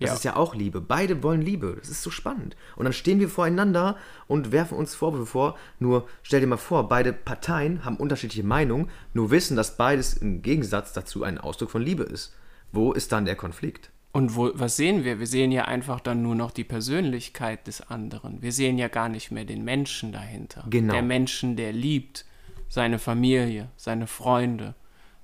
Das 0.00 0.08
Ja. 0.10 0.14
ist 0.16 0.24
ja 0.24 0.36
auch 0.36 0.54
Liebe. 0.54 0.80
Beide 0.80 1.22
wollen 1.22 1.42
Liebe. 1.42 1.76
Das 1.78 1.90
ist 1.90 2.02
so 2.02 2.10
spannend. 2.10 2.56
Und 2.76 2.84
dann 2.84 2.94
stehen 2.94 3.20
wir 3.20 3.28
voreinander 3.28 3.96
und 4.28 4.50
werfen 4.50 4.78
uns 4.78 4.94
Vorwürfe 4.94 5.26
vor. 5.26 5.58
Nur 5.78 6.08
stell 6.22 6.40
dir 6.40 6.46
mal 6.46 6.56
vor, 6.56 6.88
beide 6.88 7.12
Parteien 7.12 7.84
haben 7.84 7.96
unterschiedliche 7.96 8.42
Meinungen, 8.42 8.88
nur 9.12 9.30
wissen, 9.30 9.56
dass 9.56 9.76
beides 9.76 10.14
im 10.14 10.40
Gegensatz 10.40 10.94
dazu 10.94 11.22
ein 11.22 11.36
Ausdruck 11.36 11.70
von 11.70 11.82
Liebe 11.82 12.04
ist. 12.04 12.34
Wo 12.72 12.92
ist 12.92 13.12
dann 13.12 13.26
der 13.26 13.36
Konflikt? 13.36 13.90
Und 14.12 14.34
wo, 14.36 14.50
was 14.54 14.76
sehen 14.76 15.04
wir? 15.04 15.18
Wir 15.20 15.26
sehen 15.26 15.52
ja 15.52 15.66
einfach 15.66 16.00
dann 16.00 16.22
nur 16.22 16.34
noch 16.34 16.50
die 16.50 16.64
Persönlichkeit 16.64 17.66
des 17.66 17.82
anderen. 17.90 18.40
Wir 18.42 18.52
sehen 18.52 18.78
ja 18.78 18.88
gar 18.88 19.08
nicht 19.08 19.30
mehr 19.30 19.44
den 19.44 19.64
Menschen 19.64 20.12
dahinter. 20.12 20.64
Genau. 20.70 20.94
Der 20.94 21.02
Menschen, 21.02 21.56
der 21.56 21.72
liebt 21.72 22.24
seine 22.68 22.98
Familie, 22.98 23.68
seine 23.76 24.06
Freunde, 24.06 24.74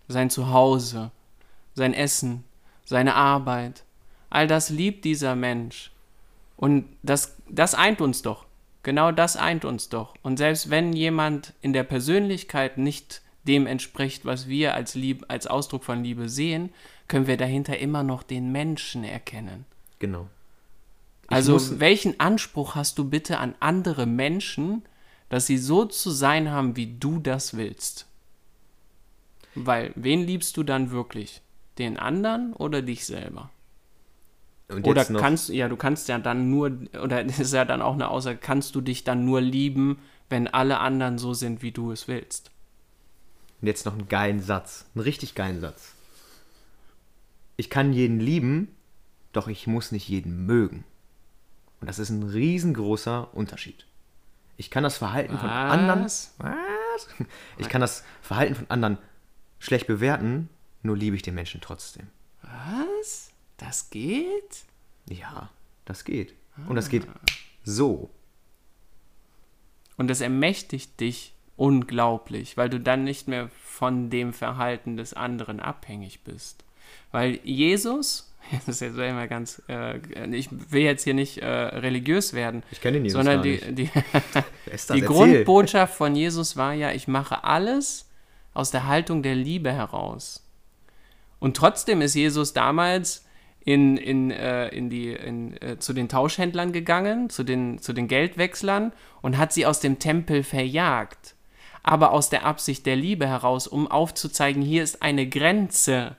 sein 0.07 0.29
Zuhause, 0.31 1.11
sein 1.75 1.95
Essen, 1.95 2.45
seine 2.87 3.15
Arbeit. 3.15 3.85
All 4.31 4.47
das 4.47 4.71
liebt 4.71 5.05
dieser 5.05 5.37
Mensch. 5.37 5.91
Und 6.57 6.87
das, 7.03 7.37
das 7.51 7.75
eint 7.75 8.01
uns 8.01 8.23
doch. 8.23 8.47
Genau 8.83 9.13
das 9.13 9.37
eint 9.37 9.65
uns 9.65 9.91
doch. 9.91 10.15
Und 10.23 10.39
selbst 10.39 10.71
wenn 10.71 10.93
jemand 10.95 11.53
in 11.61 11.75
der 11.75 11.83
Persönlichkeit 11.83 12.79
nicht 12.79 13.21
dem 13.43 13.67
entspricht, 13.67 14.25
was 14.25 14.49
wir 14.49 14.75
als, 14.75 14.95
Lieb, 14.95 15.25
als 15.29 15.47
Ausdruck 15.47 15.85
von 15.85 16.03
Liebe 16.03 16.29
sehen, 16.29 16.71
können 17.09 17.27
wir 17.27 17.37
dahinter 17.37 17.79
immer 17.79 18.03
noch 18.03 18.23
den 18.23 18.51
Menschen 18.53 19.05
erkennen. 19.05 19.67
Genau. 19.99 20.29
Ich 21.25 21.33
Also 21.33 21.81
welchen 21.81 22.19
Anspruch 22.21 22.75
hast 22.75 22.99
du 22.99 23.09
bitte 23.09 23.39
an 23.39 23.55
andere 23.61 24.07
Menschen, 24.07 24.83
dass 25.29 25.47
sie 25.47 25.59
so 25.59 25.85
zu 25.85 26.11
sein 26.11 26.51
haben, 26.51 26.77
wie 26.77 26.99
du 26.99 27.19
das 27.19 27.57
willst? 27.57 28.07
Weil, 29.55 29.93
wen 29.97 30.25
liebst 30.25 30.57
du 30.57 30.63
dann 30.63 30.91
wirklich? 30.91 31.41
Den 31.79 31.99
anderen 31.99 32.53
oder 32.55 32.83
dich 32.83 33.05
selber? 33.07 33.51
Oder 34.69 35.05
kannst 35.05 35.49
ja, 35.51 35.69
du 35.69 35.77
kannst 35.77 36.09
ja 36.09 36.19
dann 36.19 36.51
nur, 36.51 36.73
oder 37.03 37.25
ist 37.39 37.53
ja 37.53 37.65
dann 37.65 37.83
auch 37.83 37.95
eine 37.95 38.09
Aussage, 38.09 38.39
kannst 38.39 38.75
du 38.75 38.81
dich 38.81 39.05
dann 39.05 39.25
nur 39.25 39.41
lieben, 39.41 39.99
wenn 40.29 40.49
alle 40.49 40.79
anderen 40.81 41.19
so 41.19 41.35
sind, 41.35 41.63
wie 41.63 41.71
du 41.73 41.93
es 41.93 42.09
willst? 42.09 42.51
und 43.61 43.69
jetzt 43.69 43.87
noch 43.87 43.95
einen 43.95 44.09
geilen 44.09 44.41
Satz. 44.41 44.87
Einen 44.95 45.03
richtig 45.03 45.35
geilen 45.35 45.61
Satz. 45.61 45.95
Ich 47.57 47.71
kann 47.71 47.93
jeden 47.93 48.21
lieben, 48.21 48.69
doch 49.33 49.49
ich 49.49 49.67
muss 49.67 49.93
nicht 49.93 50.09
jeden 50.09 50.47
mögen. 50.47 50.85
Und 51.81 51.89
das 51.89 51.99
ist 51.99 52.11
ein 52.11 52.23
riesengroßer 52.23 53.35
Unterschied. 53.35 53.87
Ich 54.57 54.71
kann 54.71 54.83
das 54.83 54.99
Verhalten 54.99 55.39
von 55.39 55.49
anderen. 55.49 56.05
Was? 56.05 56.35
Was? 56.39 57.09
Ich 57.59 57.69
kann 57.69 57.81
das 57.81 58.05
Verhalten 58.23 58.55
von 58.55 58.71
anderen 58.71 58.99
schlecht 59.59 59.87
bewerten, 59.87 60.49
nur 60.87 60.97
liebe 60.97 61.17
ich 61.17 61.23
den 61.23 61.35
Menschen 61.35 61.61
trotzdem. 61.61 62.09
Was? 62.43 63.33
Das 63.57 63.91
geht? 63.91 64.65
Ja, 65.09 65.51
das 65.85 66.05
geht. 66.05 66.35
Und 66.69 66.77
das 66.77 66.89
geht 66.89 67.07
so. 67.65 68.11
Und 69.97 70.09
das 70.09 70.21
ermächtigt 70.21 71.01
dich 71.01 71.35
unglaublich, 71.57 72.57
weil 72.57 72.69
du 72.69 72.79
dann 72.79 73.05
nicht 73.05 73.29
mehr 73.29 73.49
von 73.63 74.11
dem 74.11 74.33
Verhalten 74.33 74.97
des 74.97 75.15
anderen 75.15 75.61
abhängig 75.61 76.23
bist. 76.23 76.65
Weil 77.13 77.41
Jesus, 77.45 78.35
das 78.53 78.69
ist 78.69 78.81
jetzt 78.81 78.99
immer 78.99 79.27
ganz, 79.27 79.63
äh, 79.69 79.99
ich 80.35 80.49
will 80.71 80.83
jetzt 80.83 81.05
hier 81.05 81.15
nicht 81.15 81.39
äh, 81.39 81.47
religiös 81.47 82.33
werden, 82.35 82.63
Ich 82.71 82.81
kenne 82.81 82.99
Jesus 82.99 83.13
sondern 83.13 83.37
gar 83.37 83.43
die, 83.43 83.73
nicht. 83.73 83.79
die, 83.79 84.95
die. 84.95 85.01
Grundbotschaft 85.01 85.95
von 85.95 86.15
Jesus 86.15 86.57
war 86.57 86.75
ja, 86.75 86.93
ich 86.93 87.09
mache 87.09 87.45
alles 87.45 88.09
aus 88.55 88.71
der 88.71 88.87
Haltung 88.87 89.23
der 89.23 89.35
Liebe 89.35 89.73
heraus. 89.73 90.46
Und 91.47 91.57
trotzdem 91.57 92.01
ist 92.01 92.17
Jesus 92.17 92.55
damals 92.55 93.25
in, 93.65 93.97
in, 93.99 94.33
äh, 94.33 94.67
in 94.71 94.91
die, 94.91 95.13
in, 95.13 95.57
äh, 95.63 95.79
zu 95.79 95.93
den 95.93 96.09
Tauschhändlern 96.09 96.73
gegangen, 96.73 97.31
zu 97.31 97.45
den, 97.45 97.79
zu 97.79 97.93
den 97.93 98.09
Geldwechslern 98.09 98.93
und 99.23 99.39
hat 99.39 99.53
sie 99.53 99.65
aus 99.65 99.79
dem 99.79 100.01
Tempel 100.01 100.43
verjagt. 100.43 101.37
Aber 101.85 102.11
aus 102.11 102.31
der 102.31 102.45
Absicht 102.47 102.85
der 102.85 102.97
Liebe 102.97 103.29
heraus, 103.29 103.69
um 103.69 103.89
aufzuzeigen, 103.89 104.61
hier 104.61 104.83
ist 104.83 105.03
eine 105.03 105.29
Grenze. 105.29 106.17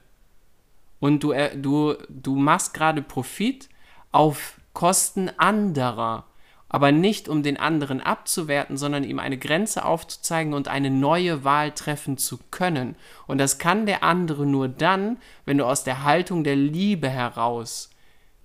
Und 1.01 1.23
du, 1.23 1.33
äh, 1.33 1.57
du, 1.57 1.95
du 2.07 2.37
machst 2.37 2.73
gerade 2.73 3.01
Profit 3.01 3.67
auf 4.13 4.61
Kosten 4.71 5.29
anderer. 5.35 6.23
Aber 6.69 6.91
nicht 6.91 7.29
um 7.29 7.43
den 7.43 7.57
anderen 7.57 8.01
abzuwerten, 8.01 8.77
sondern 8.77 9.03
ihm 9.03 9.19
eine 9.19 9.37
Grenze 9.37 9.85
aufzuzeigen 9.85 10.53
und 10.53 10.67
eine 10.67 10.89
neue 10.89 11.43
Wahl 11.43 11.71
treffen 11.71 12.17
zu 12.17 12.39
können. 12.51 12.95
Und 13.25 13.37
das 13.37 13.57
kann 13.57 13.85
der 13.85 14.03
andere 14.03 14.45
nur 14.45 14.67
dann, 14.67 15.17
wenn 15.45 15.57
du 15.57 15.65
aus 15.65 15.83
der 15.83 16.03
Haltung 16.03 16.43
der 16.43 16.57
Liebe 16.57 17.09
heraus 17.09 17.89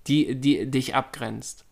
die, 0.07 0.35
die 0.35 0.69
dich 0.69 0.95
abgrenzt. 0.95 1.65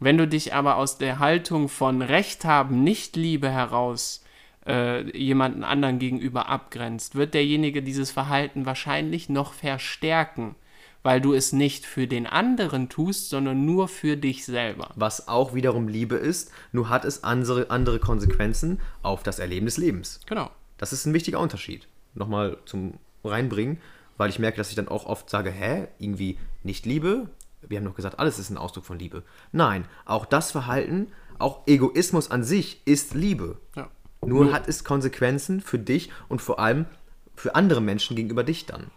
Wenn 0.00 0.16
du 0.16 0.28
dich 0.28 0.54
aber 0.54 0.76
aus 0.76 0.98
der 0.98 1.18
Haltung 1.18 1.68
von 1.68 2.02
Recht 2.02 2.44
haben, 2.44 2.84
nicht 2.84 3.16
Liebe 3.16 3.50
heraus 3.50 4.24
äh, 4.66 5.16
jemanden 5.16 5.64
anderen 5.64 5.98
gegenüber 5.98 6.48
abgrenzt, 6.48 7.16
wird 7.16 7.34
derjenige 7.34 7.82
dieses 7.82 8.10
Verhalten 8.10 8.64
wahrscheinlich 8.64 9.28
noch 9.28 9.52
verstärken, 9.52 10.54
weil 11.02 11.20
du 11.20 11.32
es 11.32 11.52
nicht 11.52 11.86
für 11.86 12.06
den 12.06 12.26
anderen 12.26 12.88
tust, 12.88 13.30
sondern 13.30 13.64
nur 13.64 13.88
für 13.88 14.16
dich 14.16 14.44
selber. 14.44 14.90
Was 14.96 15.28
auch 15.28 15.54
wiederum 15.54 15.88
Liebe 15.88 16.16
ist, 16.16 16.50
nur 16.72 16.88
hat 16.88 17.04
es 17.04 17.24
andere, 17.24 17.70
andere 17.70 17.98
Konsequenzen 17.98 18.80
auf 19.02 19.22
das 19.22 19.38
Erleben 19.38 19.66
des 19.66 19.76
Lebens. 19.76 20.20
Genau. 20.26 20.50
Das 20.76 20.92
ist 20.92 21.06
ein 21.06 21.14
wichtiger 21.14 21.40
Unterschied. 21.40 21.88
Nochmal 22.14 22.58
zum 22.64 22.94
Reinbringen, 23.24 23.80
weil 24.16 24.30
ich 24.30 24.38
merke, 24.38 24.56
dass 24.56 24.70
ich 24.70 24.76
dann 24.76 24.88
auch 24.88 25.06
oft 25.06 25.30
sage, 25.30 25.50
hä, 25.50 25.88
irgendwie 25.98 26.38
nicht 26.62 26.86
Liebe? 26.86 27.28
Wir 27.60 27.78
haben 27.78 27.84
doch 27.84 27.94
gesagt, 27.94 28.18
alles 28.18 28.38
ist 28.38 28.50
ein 28.50 28.58
Ausdruck 28.58 28.84
von 28.84 28.98
Liebe. 28.98 29.22
Nein, 29.52 29.84
auch 30.04 30.26
das 30.26 30.50
Verhalten, 30.52 31.08
auch 31.38 31.66
Egoismus 31.66 32.30
an 32.30 32.44
sich 32.44 32.82
ist 32.84 33.14
Liebe. 33.14 33.58
Ja. 33.76 33.88
Nur 34.24 34.52
hat 34.52 34.68
es 34.68 34.84
Konsequenzen 34.84 35.60
für 35.60 35.78
dich 35.78 36.10
und 36.28 36.42
vor 36.42 36.58
allem 36.58 36.86
für 37.34 37.54
andere 37.54 37.80
Menschen 37.80 38.16
gegenüber 38.16 38.42
dich 38.42 38.66
dann. 38.66 38.90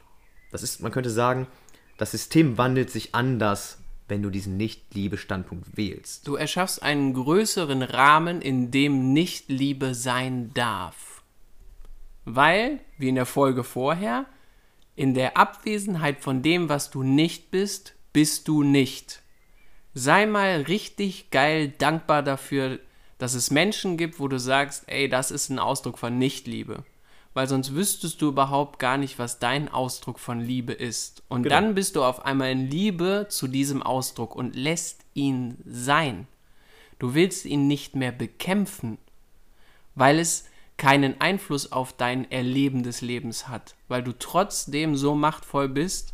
Das 0.52 0.64
ist, 0.64 0.82
man 0.82 0.92
könnte 0.92 1.10
sagen, 1.10 1.48
das 2.02 2.10
System 2.10 2.58
wandelt 2.58 2.90
sich 2.90 3.14
anders, 3.14 3.78
wenn 4.08 4.24
du 4.24 4.32
diesen 4.32 4.58
Nicht-Liebe-Standpunkt 4.58 5.78
wählst. 5.78 6.28
Du 6.28 6.34
erschaffst 6.34 6.82
einen 6.82 7.14
größeren 7.14 7.84
Rahmen, 7.84 8.42
in 8.42 8.72
dem 8.72 9.14
Nicht-Liebe 9.14 9.94
sein 9.94 10.52
darf. 10.56 11.22
Weil, 12.26 12.80
wie 12.98 13.10
in 13.10 13.14
der 13.14 13.28
Folge 13.28 13.64
vorher, 13.64 14.26
in 14.96 15.14
der 15.14 15.38
Abwesenheit 15.38 16.24
von 16.24 16.42
dem, 16.42 16.70
was 16.70 16.90
du 16.90 17.04
nicht 17.04 17.52
bist, 17.52 17.94
bist 18.14 18.48
du 18.48 18.64
nicht. 18.64 19.22
Sei 19.94 20.26
mal 20.26 20.62
richtig 20.62 21.30
geil 21.30 21.72
dankbar 21.78 22.24
dafür, 22.24 22.80
dass 23.20 23.36
es 23.36 23.52
Menschen 23.52 23.98
gibt, 23.98 24.20
wo 24.20 24.28
du 24.28 24.40
sagst, 24.40 24.86
ey, 24.88 25.08
das 25.08 25.30
ist 25.30 25.50
ein 25.50 25.60
Ausdruck 25.60 26.00
von 26.00 26.18
Nichtliebe. 26.18 26.84
Weil 27.34 27.48
sonst 27.48 27.74
wüsstest 27.74 28.22
du 28.22 28.28
überhaupt 28.28 28.78
gar 28.80 28.98
nicht, 28.98 29.17
was 29.17 29.39
dein 29.39 29.70
Ausdruck 29.70 30.20
von 30.20 30.41
Liebe 30.41 30.74
ist. 30.74 31.24
Und 31.30 31.44
Genau. 31.44 31.56
dann 31.56 31.76
bist 31.76 31.96
du 31.96 32.04
auf 32.04 32.26
einmal 32.26 32.52
in 32.52 32.70
Liebe 32.70 33.28
zu 33.30 33.48
diesem 33.48 33.82
Ausdruck 33.82 34.36
und 34.36 34.56
lässt 34.56 35.06
ihn 35.13 35.58
sein. 35.65 36.28
Du 37.00 37.13
willst 37.13 37.46
ihn 37.46 37.67
nicht 37.67 37.96
mehr 37.96 38.12
bekämpfen, 38.12 38.98
weil 39.96 40.20
es 40.20 40.46
keinen 40.78 41.22
Einfluss 41.22 41.72
auf 41.72 41.94
dein 41.94 42.30
Erleben 42.32 42.84
des 42.84 43.02
Lebens 43.02 43.48
hat, 43.48 43.76
weil 43.88 44.04
du 44.04 44.12
trotzdem 44.17 44.96
so 44.96 45.15
machtvoll 45.15 45.70
bist, 45.70 46.13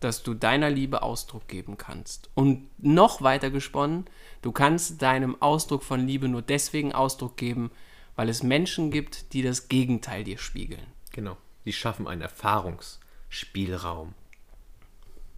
dass 0.00 0.22
du 0.22 0.34
deiner 0.34 0.70
Liebe 0.70 1.02
Ausdruck 1.02 1.48
geben 1.48 1.76
kannst. 1.76 2.30
Und 2.34 2.68
noch 2.78 3.22
weiter 3.22 3.50
gesponnen, 3.50 4.04
du 4.42 4.52
kannst 4.52 5.02
deinem 5.02 5.40
Ausdruck 5.42 5.82
von 5.82 6.06
Liebe 6.06 6.28
nur 6.28 6.42
deswegen 6.42 6.92
Ausdruck 6.92 7.36
geben, 7.36 7.70
weil 8.18 8.28
es 8.28 8.42
Menschen 8.42 8.90
gibt, 8.90 9.32
die 9.32 9.42
das 9.42 9.68
Gegenteil 9.68 10.24
dir 10.24 10.38
spiegeln. 10.38 10.84
Genau. 11.12 11.36
Sie 11.64 11.72
schaffen 11.72 12.08
einen 12.08 12.20
Erfahrungsspielraum. 12.20 14.12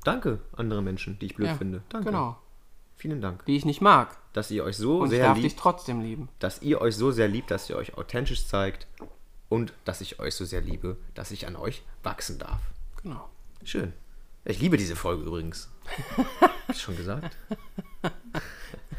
Danke, 0.03 0.41
andere 0.57 0.81
Menschen, 0.81 1.19
die 1.19 1.27
ich 1.27 1.35
blöd 1.35 1.49
Ja, 1.49 1.57
finde. 1.57 1.83
Danke. 1.91 2.07
Genau. 2.07 2.39
Vielen 2.97 3.21
Dank. 3.21 3.45
Die 3.45 3.55
ich 3.55 3.67
nicht 3.67 3.83
mag. 3.83 4.17
Dass 4.33 4.51
ihr 4.51 4.65
euch 4.65 4.79
so 4.79 5.01
Und 5.01 5.09
ich 5.09 5.11
sehr 5.11 5.27
darf 5.27 5.35
dich 5.35 5.45
liebt, 5.45 5.59
trotzdem 5.59 6.01
lieben. 6.01 6.31
dass 6.39 6.63
ihr 6.63 6.81
euch 6.81 6.97
so 6.97 7.11
sehr 7.11 7.29
liebt, 7.29 7.51
dass 7.51 7.69
ihr 7.69 7.77
euch 7.77 7.99
authentisch 7.99 8.47
zeigt 8.47 8.87
und 9.51 9.75
dass 9.85 10.01
ich 10.01 10.19
euch 10.19 10.35
so 10.35 10.47
sehr 10.47 10.63
liebe, 10.63 10.97
dass 11.13 11.33
ich 11.33 11.47
an 11.47 11.57
euch 11.57 11.83
wachsen 12.03 12.39
darf. 12.39 12.63
Genau. 13.03 13.29
Schön. 13.63 13.93
Ich 14.47 14.59
liebe 14.59 14.79
diese 14.79 14.97
Folge 14.97 15.23
übrigens. 15.25 15.69
Ich 16.69 16.81
schon 16.81 16.97
gesagt? 16.97 17.37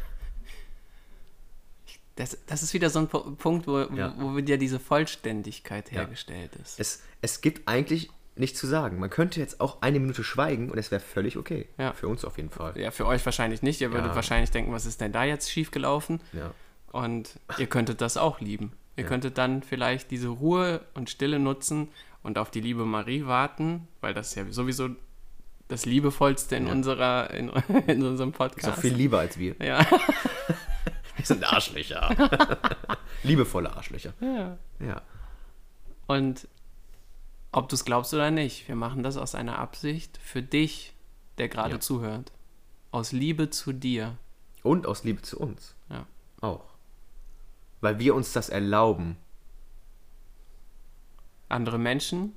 Das, 2.16 2.36
das 2.46 2.62
ist 2.62 2.74
wieder 2.74 2.90
so 2.90 2.98
ein 2.98 3.08
Pu- 3.08 3.36
Punkt, 3.36 3.66
wo, 3.66 3.80
Ja. 3.80 4.14
wo 4.18 4.36
wieder 4.36 4.58
diese 4.58 4.78
Vollständigkeit 4.78 5.90
hergestellt 5.92 6.56
ist. 6.56 6.78
Es, 6.78 7.02
es 7.22 7.40
gibt 7.40 7.66
eigentlich 7.68 8.10
nichts 8.36 8.58
zu 8.58 8.66
sagen. 8.66 8.98
Man 8.98 9.10
könnte 9.10 9.40
jetzt 9.40 9.60
auch 9.60 9.80
eine 9.82 9.98
Minute 10.00 10.22
schweigen 10.24 10.70
und 10.70 10.78
es 10.78 10.90
wäre 10.90 11.00
völlig 11.00 11.36
okay. 11.36 11.68
Ja. 11.78 11.92
Für 11.92 12.08
uns 12.08 12.24
auf 12.24 12.36
jeden 12.36 12.50
Fall. 12.50 12.78
Ja, 12.78 12.90
für 12.90 13.06
euch 13.06 13.24
wahrscheinlich 13.24 13.62
nicht. 13.62 13.80
Ihr 13.80 13.92
würdet 13.92 14.10
Ja. 14.10 14.14
wahrscheinlich 14.14 14.50
denken, 14.50 14.72
was 14.72 14.86
ist 14.86 15.00
denn 15.00 15.12
da 15.12 15.24
jetzt 15.24 15.50
schiefgelaufen? 15.50 16.20
Ja. 16.32 16.52
Und 16.92 17.38
ihr 17.58 17.66
könntet 17.66 18.00
das 18.02 18.16
auch 18.18 18.40
lieben. 18.40 18.72
Ihr 18.96 19.04
Ja. 19.04 19.08
könntet 19.08 19.38
dann 19.38 19.62
vielleicht 19.62 20.10
diese 20.10 20.28
Ruhe 20.28 20.82
und 20.94 21.08
Stille 21.08 21.38
nutzen 21.38 21.88
und 22.22 22.36
auf 22.38 22.50
die 22.50 22.60
liebe 22.60 22.84
Marie 22.84 23.24
warten, 23.26 23.88
weil 24.02 24.12
das 24.12 24.34
ja 24.34 24.44
sowieso 24.50 24.90
das 25.68 25.86
Liebevollste 25.86 26.56
in, 26.56 26.66
Ja. 26.66 26.72
unserer, 26.72 27.30
in, 27.32 27.48
in 27.86 28.02
unserem 28.02 28.30
Ist 28.30 28.36
Podcast. 28.36 28.76
auch 28.76 28.80
viel 28.82 28.92
lieber 28.94 29.18
als 29.20 29.38
wir. 29.38 29.54
ja. 29.60 29.86
Wir 31.22 31.26
sind 31.36 31.44
Arschlöcher. 31.52 32.10
Liebevolle 33.22 33.72
Arschlöcher. 33.76 34.12
ja. 34.20 34.58
Ja. 34.80 35.02
Und 36.08 36.48
ob 37.52 37.68
du 37.68 37.76
es 37.76 37.84
glaubst 37.84 38.12
oder 38.12 38.32
nicht, 38.32 38.66
wir 38.66 38.74
machen 38.74 39.04
das 39.04 39.16
aus 39.16 39.36
einer 39.36 39.58
Absicht 39.60 40.18
für 40.18 40.42
dich, 40.42 40.94
der 41.38 41.48
gerade 41.48 41.74
Ja. 41.74 41.80
zuhört. 41.80 42.32
Aus 42.90 43.12
Liebe 43.12 43.50
zu 43.50 43.72
dir. 43.72 44.18
Und 44.64 44.84
aus 44.86 45.04
Liebe 45.04 45.22
zu 45.22 45.38
uns. 45.38 45.76
Ja. 45.90 46.06
Auch. 46.40 46.64
Weil 47.80 48.00
wir 48.00 48.14
uns 48.16 48.32
das 48.32 48.48
erlauben. 48.48 49.16
Andere 51.48 51.78
Menschen 51.78 52.34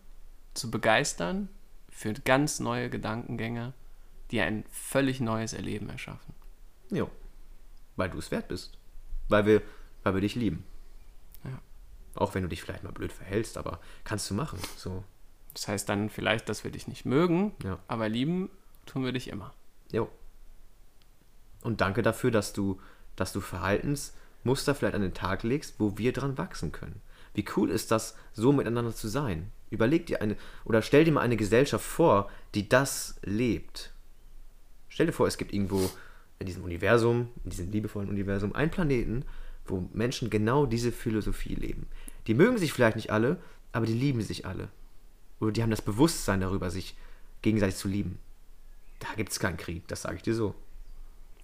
zu 0.54 0.70
begeistern 0.70 1.50
für 1.90 2.14
ganz 2.14 2.60
neue 2.60 2.90
Gedankengänge, 2.92 3.74
die 4.32 4.42
ein 4.42 4.64
völlig 4.70 5.22
neues 5.22 5.54
Erleben 5.54 5.90
erschaffen. 5.90 6.34
Jo. 6.92 7.10
Weil 7.96 8.10
du 8.12 8.20
es 8.20 8.30
wert 8.32 8.48
bist. 8.50 8.75
Weil 9.30 9.46
wir, 9.46 9.62
weil 10.04 10.14
wir 10.14 10.22
dich 10.22 10.36
lieben. 10.36 10.64
Ja. 11.44 11.60
Auch 12.16 12.36
wenn 12.36 12.44
du 12.44 12.50
dich 12.50 12.62
vielleicht 12.62 12.84
mal 12.84 12.92
blöd 12.92 13.12
verhältst, 13.12 13.58
aber 13.58 13.80
kannst 14.04 14.30
du 14.30 14.34
machen. 14.34 14.60
So. 14.78 15.04
Das 15.54 15.68
heißt 15.68 15.88
dann 15.90 16.10
vielleicht, 16.10 16.50
dass 16.50 16.64
wir 16.64 16.72
dich 16.72 16.88
nicht 16.88 17.06
mögen, 17.06 17.54
Ja. 17.64 17.80
aber 17.88 18.10
lieben 18.10 18.50
tun 18.86 19.04
wir 19.04 19.12
dich 19.12 19.30
immer. 19.30 19.54
Jo. 19.92 20.10
Und 21.62 21.82
danke 21.82 22.02
dafür, 22.02 22.30
dass 22.32 22.54
du, 22.54 22.80
dass 23.16 23.34
du 23.34 23.42
Verhaltensmuster 23.42 24.76
vielleicht 24.76 24.96
an 24.96 25.02
den 25.02 25.14
Tag 25.14 25.44
legst, 25.44 25.76
wo 25.80 25.98
wir 25.98 26.14
dran 26.14 26.38
wachsen 26.38 26.72
können. 26.72 27.02
Wie 27.34 27.46
cool 27.56 27.70
ist 27.70 27.92
das, 27.92 28.16
so 28.34 28.52
miteinander 28.52 28.94
zu 28.94 29.08
sein? 29.08 29.52
Überleg 29.70 30.06
dir 30.06 30.22
eine, 30.22 30.38
oder 30.64 30.82
stell 30.82 31.04
dir 31.06 31.12
mal 31.12 31.22
eine 31.22 31.38
Gesellschaft 31.38 31.84
vor, 31.86 32.30
die 32.54 32.70
das 32.70 33.16
lebt. 33.24 33.92
Stell 34.90 35.08
dir 35.08 35.12
vor, 35.14 35.28
es 35.28 35.38
gibt 35.38 35.54
irgendwo 35.54 35.90
in 36.40 36.46
diesem 36.46 36.64
Universum, 36.64 37.30
in 37.44 37.50
diesem 37.50 37.72
liebevollen 37.72 38.10
Universum, 38.10 38.56
einen 38.56 38.72
Planeten, 38.72 39.26
wo 39.66 39.90
Menschen 39.94 40.30
genau 40.30 40.66
diese 40.66 40.92
Philosophie 40.92 41.56
leben. 41.56 41.88
Die 42.28 42.34
mögen 42.34 42.58
sich 42.58 42.74
vielleicht 42.74 42.96
nicht 42.96 43.12
alle, 43.12 43.38
aber 43.72 43.86
die 43.86 43.94
lieben 43.94 44.22
sich 44.22 44.46
alle. 44.46 44.70
Oder 45.40 45.52
die 45.52 45.64
haben 45.64 45.72
das 45.72 45.82
Bewusstsein 45.82 46.42
darüber, 46.42 46.70
sich 46.70 46.96
gegenseitig 47.42 47.76
zu 47.76 47.88
lieben. 47.88 48.20
Da 49.00 49.08
gibt 49.16 49.32
es 49.32 49.40
keinen 49.40 49.58
Krieg, 49.58 49.88
das 49.88 50.04
sage 50.04 50.16
ich 50.16 50.24
dir 50.24 50.36
so. 50.36 50.56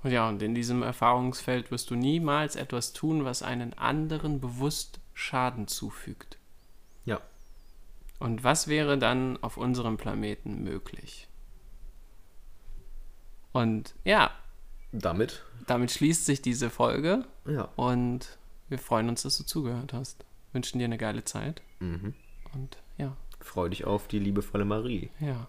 Ja, 0.04 0.28
und 0.30 0.42
in 0.42 0.56
diesem 0.56 0.82
Erfahrungsfeld 0.82 1.70
wirst 1.70 1.92
du 1.92 1.96
niemals 1.96 2.56
etwas 2.56 2.94
tun, 2.94 3.24
was 3.24 3.44
einen 3.44 3.74
anderen 3.76 4.40
bewusst 4.40 5.00
Schaden 5.14 5.68
zufügt. 5.68 6.38
Ja. 7.06 7.22
Und 8.20 8.44
was 8.44 8.68
wäre 8.68 8.98
dann 8.98 9.38
auf 9.44 9.58
unserem 9.58 9.98
Planeten 9.98 10.64
möglich? 10.64 11.28
Und 13.52 13.94
ja, 14.04 14.32
Damit, 14.92 15.44
damit 15.68 15.92
schließt 15.92 16.26
sich 16.26 16.42
diese 16.42 16.70
Folge 16.70 17.24
ja. 17.46 17.70
und 17.76 18.38
wir 18.70 18.78
freuen 18.80 19.08
uns, 19.10 19.22
dass 19.24 19.38
du 19.38 19.44
zugehört 19.46 19.94
hast. 19.94 20.26
Wünschen 20.54 20.80
dir 20.80 20.86
eine 20.86 20.98
geile 20.98 21.24
Zeit 21.24 21.62
Mhm. 21.80 22.14
und 22.54 22.78
ja, 22.98 23.16
Freu 23.40 23.70
dich 23.70 23.86
auf 23.86 24.08
die 24.08 24.20
liebevolle 24.20 24.66
Marie. 24.66 25.10
ja. 25.20 25.48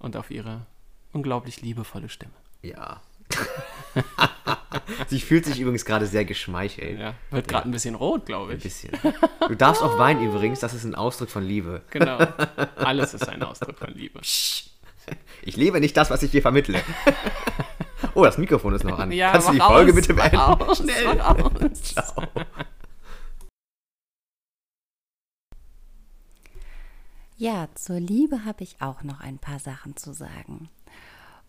Und 0.00 0.16
auf 0.16 0.30
ihre 0.30 0.64
unglaublich 1.12 1.60
liebevolle 1.60 2.08
Stimme. 2.08 2.32
Ja. 2.62 3.02
Sie 5.08 5.20
fühlt 5.20 5.44
sich 5.44 5.58
übrigens 5.60 5.84
gerade 5.84 6.06
sehr 6.06 6.24
geschmeichelt. 6.24 6.98
Ja, 7.00 7.14
wird 7.30 7.48
gerade 7.48 7.68
ein 7.68 7.72
bisschen 7.72 7.94
rot, 7.96 8.24
glaube 8.26 8.52
Ein 8.52 8.58
ich. 8.58 8.62
bisschen. 8.64 8.92
Du 9.48 9.54
darfst 9.56 9.82
auch 9.82 9.98
weinen 9.98 10.22
übrigens, 10.22 10.60
das 10.60 10.74
ist 10.74 10.84
ein 10.84 10.94
Ausdruck 10.94 11.30
von 11.30 11.42
Liebe. 11.42 11.82
Genau. 11.90 12.16
Alles 12.76 13.12
ist 13.14 13.28
ein 13.28 13.42
Ausdruck 13.42 13.76
von 13.78 13.90
Liebe. 13.92 14.20
Ich 14.22 15.56
lebe 15.56 15.80
nicht 15.80 15.96
das, 15.96 16.10
was 16.10 16.22
ich 16.22 16.30
dir 16.30 16.42
vermittle. 16.42 16.80
Oh, 18.14 18.24
das 18.24 18.38
Mikrofon 18.38 18.74
ist 18.74 18.84
noch 18.84 18.98
an. 18.98 19.10
Ja, 19.12 19.32
Kannst 19.32 19.48
du 19.48 19.52
die 19.52 19.58
mach 19.58 19.68
Folge 19.68 19.90
aus, 19.92 19.96
bitte 19.96 20.14
beenden? 20.14 20.36
aus, 20.36 20.78
Schnell. 20.78 21.14
mach 21.16 21.36
aus. 21.36 21.82
Ciao. 21.82 22.22
Ja, 27.36 27.68
zur 27.74 28.00
Liebe 28.00 28.44
habe 28.44 28.64
ich 28.64 28.80
auch 28.80 29.02
noch 29.02 29.20
ein 29.20 29.38
paar 29.38 29.58
Sachen 29.60 29.96
zu 29.96 30.12
sagen. 30.12 30.68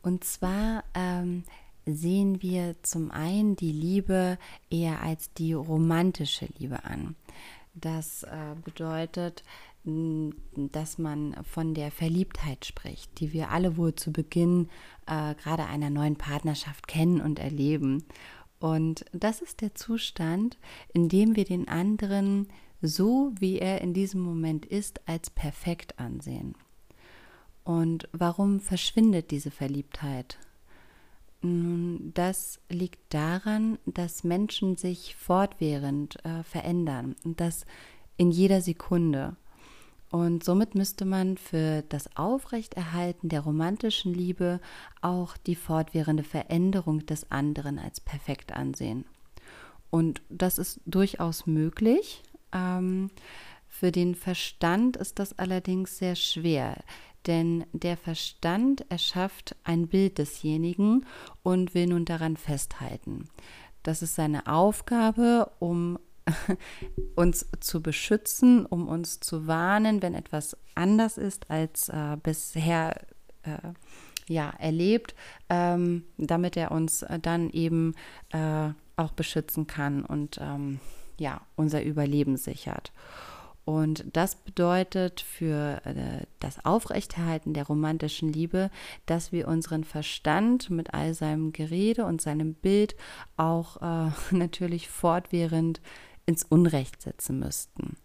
Und 0.02 0.24
zwar 0.24 0.84
ähm, 0.94 1.44
sehen 1.86 2.42
wir 2.42 2.76
zum 2.84 3.12
einen 3.12 3.56
die 3.56 3.72
Liebe 3.72 4.38
eher 4.70 5.02
als 5.02 5.34
die 5.34 5.54
romantische 5.54 6.48
Liebe 6.58 6.84
an. 6.84 7.16
Das 7.74 8.24
äh, 8.24 8.56
bedeutet, 8.64 9.44
dass 9.84 10.98
man 10.98 11.36
von 11.44 11.74
der 11.74 11.92
Verliebtheit 11.92 12.66
spricht, 12.66 13.20
die 13.20 13.34
wir 13.34 13.50
alle 13.50 13.78
wohl 13.78 13.96
zu 13.96 14.12
Beginn 14.12 14.70
äh, 15.08 15.36
gerade 15.36 15.66
einer 15.66 15.90
neuen 15.90 16.16
Partnerschaft 16.16 16.88
kennen 16.88 17.22
und 17.22 17.40
erleben. 17.40 18.04
Und 18.60 19.06
das 19.14 19.42
ist 19.42 19.62
der 19.62 19.76
Zustand, 19.76 20.58
in 20.94 21.08
dem 21.08 21.36
wir 21.36 21.46
den 21.46 21.68
anderen 21.68 22.48
so, 22.82 23.32
wie 23.40 23.60
er 23.60 23.82
in 23.82 23.94
diesem 23.94 24.22
Moment 24.22 24.66
ist, 24.66 25.08
als 25.08 25.30
perfekt 25.30 25.98
ansehen. 26.00 26.56
Und 27.64 28.10
warum 28.12 28.60
verschwindet 28.60 29.32
diese 29.32 29.52
Verliebtheit? 29.52 30.38
Nun, 31.42 32.12
das 32.16 32.60
liegt 32.70 33.14
daran, 33.14 33.80
dass 33.86 34.24
Menschen 34.24 34.76
sich 34.76 35.16
fortwährend 35.16 36.24
äh, 36.26 36.44
verändern 36.44 37.16
und 37.24 37.40
das 37.40 37.66
in 38.18 38.32
jeder 38.32 38.62
Sekunde. 38.62 39.38
Und 40.12 40.44
somit 40.44 40.74
müsste 40.74 41.06
man 41.06 41.38
für 41.38 41.84
das 41.84 42.16
Aufrechterhalten 42.18 43.30
der 43.30 43.42
romantischen 43.42 44.14
Liebe 44.14 44.60
auch 45.02 45.38
die 45.38 45.56
fortwährende 45.56 46.24
Veränderung 46.24 47.06
des 47.06 47.30
anderen 47.32 47.78
als 47.78 48.00
perfekt 48.00 48.52
ansehen. 48.54 49.06
Und 49.92 50.22
das 50.30 50.58
ist 50.58 50.82
durchaus 50.86 51.46
möglich. 51.46 52.24
Ähm, 52.52 53.12
für 53.68 53.92
den 53.92 54.16
Verstand 54.16 54.98
ist 54.98 55.20
das 55.20 55.38
allerdings 55.38 56.00
sehr 56.00 56.16
schwer, 56.16 56.84
denn 57.28 57.66
der 57.72 57.98
Verstand 57.98 58.90
erschafft 58.90 59.56
ein 59.64 59.88
Bild 59.88 60.18
desjenigen 60.18 61.06
und 61.44 61.76
will 61.76 61.88
nun 61.88 62.06
daran 62.06 62.36
festhalten. 62.36 63.30
Das 63.84 64.02
ist 64.02 64.16
seine 64.16 64.48
Aufgabe, 64.48 65.52
um 65.60 66.00
uns 67.16 67.48
zu 67.60 67.82
beschützen, 67.82 68.66
um 68.66 68.88
uns 68.88 69.20
zu 69.20 69.48
warnen, 69.48 70.02
wenn 70.02 70.14
etwas 70.14 70.58
anders 70.76 71.18
ist 71.18 71.50
als 71.50 71.90
äh, 71.90 72.18
bisher 72.22 72.96
äh, 73.44 73.74
ja, 74.28 74.52
erlebt, 74.60 75.16
ähm, 75.50 76.04
damit 76.18 76.56
er 76.56 76.72
uns 76.72 77.06
dann 77.22 77.50
eben 77.50 77.96
äh, 78.32 78.70
auch 78.96 79.12
beschützen 79.12 79.66
kann 79.66 80.06
und 80.06 80.38
ähm, 80.40 80.80
ja, 81.18 81.42
unser 81.56 81.84
Überleben 81.84 82.38
sichert. 82.38 82.92
Und 83.66 84.06
das 84.14 84.36
bedeutet 84.36 85.22
für 85.22 85.82
äh, 85.86 86.26
das 86.40 86.66
Aufrechterhalten 86.66 87.54
der 87.54 87.68
romantischen 87.68 88.34
Liebe, 88.34 88.72
dass 89.06 89.32
wir 89.32 89.48
unseren 89.48 89.84
Verstand 89.84 90.72
mit 90.72 90.96
all 90.96 91.14
seinem 91.14 91.54
Gerede 91.54 92.06
und 92.06 92.20
seinem 92.20 92.56
Bild 92.56 92.96
auch 93.38 93.78
äh, 93.78 94.12
natürlich 94.36 94.90
fortwährend 94.90 95.82
ins 96.30 96.44
Unrecht 96.44 97.02
setzen 97.02 97.40
müssten. 97.40 97.98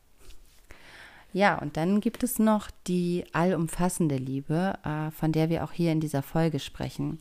Ja, 1.35 1.59
und 1.59 1.77
dann 1.77 2.01
gibt 2.01 2.23
es 2.23 2.39
noch 2.39 2.71
die 2.87 3.25
allumfassende 3.33 4.17
Liebe, 4.17 4.79
äh, 4.85 5.11
von 5.11 5.31
der 5.31 5.51
wir 5.51 5.65
auch 5.65 5.73
hier 5.73 5.93
in 5.93 6.01
dieser 6.01 6.23
Folge 6.23 6.59
sprechen. 6.59 7.21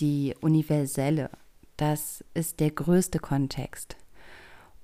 Die 0.00 0.34
universelle. 0.40 1.30
Das 1.76 2.24
ist 2.32 2.60
der 2.60 2.70
größte 2.70 3.18
Kontext. 3.18 3.96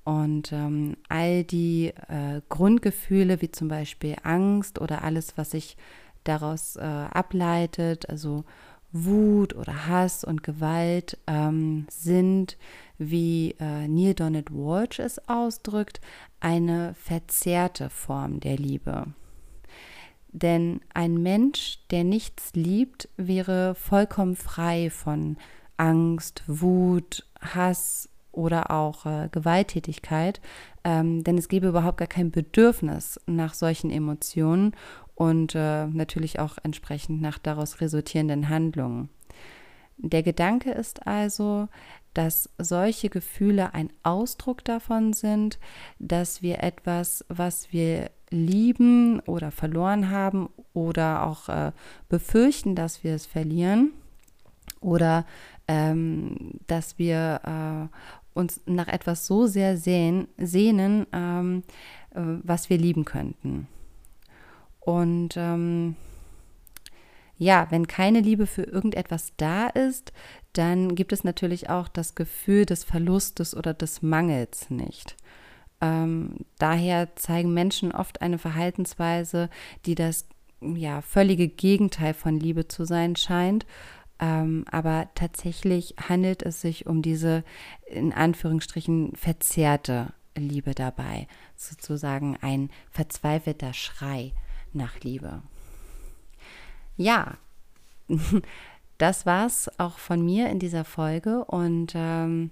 Und 0.04 0.52
ähm, 0.52 0.96
all 1.08 1.44
die 1.44 1.92
äh, 2.08 2.40
Grundgefühle, 2.48 3.40
wie 3.40 3.50
zum 3.50 3.68
Beispiel 3.68 4.16
Angst 4.24 4.80
oder 4.80 5.04
alles, 5.04 5.38
was 5.38 5.52
sich 5.52 5.76
daraus 6.24 6.76
äh, 6.76 6.80
ableitet, 6.80 8.10
also 8.10 8.44
Wut 8.92 9.54
oder 9.54 9.86
Hass 9.86 10.24
und 10.24 10.42
Gewalt, 10.42 11.18
ähm, 11.28 11.86
sind, 11.88 12.56
wie 13.00 13.56
äh, 13.58 13.88
Neil 13.88 14.14
Donald 14.14 14.52
Walsh 14.52 14.98
es 14.98 15.28
ausdrückt, 15.28 16.00
eine 16.38 16.94
verzerrte 16.94 17.90
Form 17.90 18.40
der 18.40 18.56
Liebe. 18.56 19.06
Denn 20.32 20.80
ein 20.94 21.20
Mensch, 21.22 21.78
der 21.90 22.04
nichts 22.04 22.52
liebt, 22.54 23.08
wäre 23.16 23.74
vollkommen 23.74 24.36
frei 24.36 24.90
von 24.90 25.36
Angst, 25.76 26.44
Wut, 26.46 27.26
Hass 27.40 28.08
oder 28.32 28.70
auch 28.70 29.06
äh, 29.06 29.28
Gewalttätigkeit, 29.32 30.40
ähm, 30.84 31.24
denn 31.24 31.36
es 31.36 31.48
gäbe 31.48 31.68
überhaupt 31.68 31.96
gar 31.98 32.06
kein 32.06 32.30
Bedürfnis 32.30 33.18
nach 33.26 33.54
solchen 33.54 33.90
Emotionen 33.90 34.76
und 35.14 35.54
äh, 35.54 35.86
natürlich 35.86 36.38
auch 36.38 36.58
entsprechend 36.62 37.20
nach 37.20 37.38
daraus 37.38 37.80
resultierenden 37.80 38.48
Handlungen. 38.48 39.08
Der 40.02 40.22
Gedanke 40.22 40.70
ist 40.70 41.06
also, 41.06 41.68
dass 42.14 42.50
solche 42.58 43.08
Gefühle 43.08 43.74
ein 43.74 43.90
Ausdruck 44.02 44.64
davon 44.64 45.12
sind, 45.12 45.58
dass 45.98 46.42
wir 46.42 46.62
etwas, 46.62 47.24
was 47.28 47.72
wir 47.72 48.10
lieben 48.30 49.20
oder 49.20 49.50
verloren 49.50 50.10
haben 50.10 50.48
oder 50.72 51.26
auch 51.26 51.48
äh, 51.48 51.72
befürchten, 52.08 52.74
dass 52.74 53.04
wir 53.04 53.14
es 53.14 53.26
verlieren 53.26 53.92
oder 54.80 55.26
ähm, 55.68 56.52
dass 56.66 56.98
wir 56.98 57.40
äh, 57.92 58.38
uns 58.38 58.60
nach 58.66 58.88
etwas 58.88 59.26
so 59.26 59.46
sehr 59.46 59.76
sehen, 59.76 60.28
sehnen, 60.38 61.06
ähm, 61.12 61.62
äh, 62.14 62.20
was 62.42 62.70
wir 62.70 62.78
lieben 62.78 63.04
könnten. 63.04 63.68
Und 64.80 65.36
ähm, 65.36 65.96
ja, 67.40 67.66
wenn 67.70 67.86
keine 67.86 68.20
Liebe 68.20 68.46
für 68.46 68.64
irgendetwas 68.64 69.32
da 69.38 69.68
ist, 69.68 70.12
dann 70.52 70.94
gibt 70.94 71.10
es 71.10 71.24
natürlich 71.24 71.70
auch 71.70 71.88
das 71.88 72.14
Gefühl 72.14 72.66
des 72.66 72.84
Verlustes 72.84 73.56
oder 73.56 73.72
des 73.72 74.02
Mangels 74.02 74.68
nicht. 74.68 75.16
Ähm, 75.80 76.44
daher 76.58 77.16
zeigen 77.16 77.54
Menschen 77.54 77.92
oft 77.92 78.20
eine 78.20 78.36
Verhaltensweise, 78.36 79.48
die 79.86 79.94
das 79.94 80.26
ja, 80.60 81.00
völlige 81.00 81.48
Gegenteil 81.48 82.12
von 82.12 82.38
Liebe 82.38 82.68
zu 82.68 82.84
sein 82.84 83.16
scheint. 83.16 83.64
Ähm, 84.18 84.66
aber 84.70 85.08
tatsächlich 85.14 85.94
handelt 86.10 86.42
es 86.42 86.60
sich 86.60 86.86
um 86.86 87.00
diese 87.00 87.42
in 87.86 88.12
Anführungsstrichen 88.12 89.16
verzerrte 89.16 90.12
Liebe 90.36 90.74
dabei, 90.74 91.26
sozusagen 91.56 92.36
ein 92.42 92.68
verzweifelter 92.90 93.72
Schrei 93.72 94.34
nach 94.74 95.00
Liebe. 95.00 95.40
Ja, 97.00 97.38
das 98.98 99.24
war's 99.24 99.70
auch 99.78 99.96
von 99.96 100.22
mir 100.22 100.50
in 100.50 100.58
dieser 100.58 100.84
Folge 100.84 101.46
und 101.46 101.92
ähm, 101.94 102.50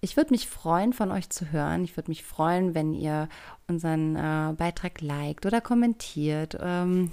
ich 0.00 0.16
würde 0.16 0.30
mich 0.30 0.48
freuen, 0.48 0.94
von 0.94 1.10
euch 1.10 1.28
zu 1.28 1.52
hören. 1.52 1.84
Ich 1.84 1.94
würde 1.94 2.10
mich 2.10 2.24
freuen, 2.24 2.74
wenn 2.74 2.94
ihr 2.94 3.28
unseren 3.68 4.16
äh, 4.16 4.54
Beitrag 4.56 5.02
liked 5.02 5.44
oder 5.44 5.60
kommentiert, 5.60 6.56
ähm, 6.62 7.12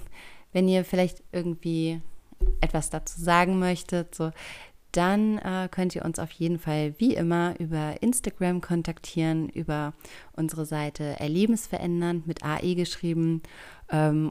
wenn 0.54 0.66
ihr 0.66 0.86
vielleicht 0.86 1.22
irgendwie 1.30 2.00
etwas 2.62 2.88
dazu 2.88 3.20
sagen 3.20 3.58
möchtet. 3.58 4.14
So, 4.14 4.30
dann 4.92 5.36
äh, 5.38 5.68
könnt 5.70 5.94
ihr 5.94 6.06
uns 6.06 6.18
auf 6.18 6.30
jeden 6.32 6.58
Fall 6.58 6.94
wie 6.96 7.14
immer 7.14 7.54
über 7.58 8.02
Instagram 8.02 8.62
kontaktieren, 8.62 9.50
über 9.50 9.92
unsere 10.32 10.64
Seite 10.64 11.20
Erlebensverändernd 11.20 12.26
mit 12.26 12.42
AE 12.42 12.74
geschrieben 12.76 13.42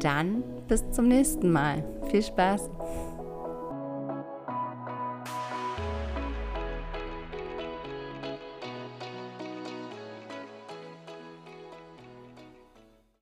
Dann 0.00 0.42
bis 0.66 0.90
zum 0.92 1.06
nächsten 1.08 1.52
Mal. 1.52 1.84
Viel 2.10 2.22
Spaß! 2.22 2.70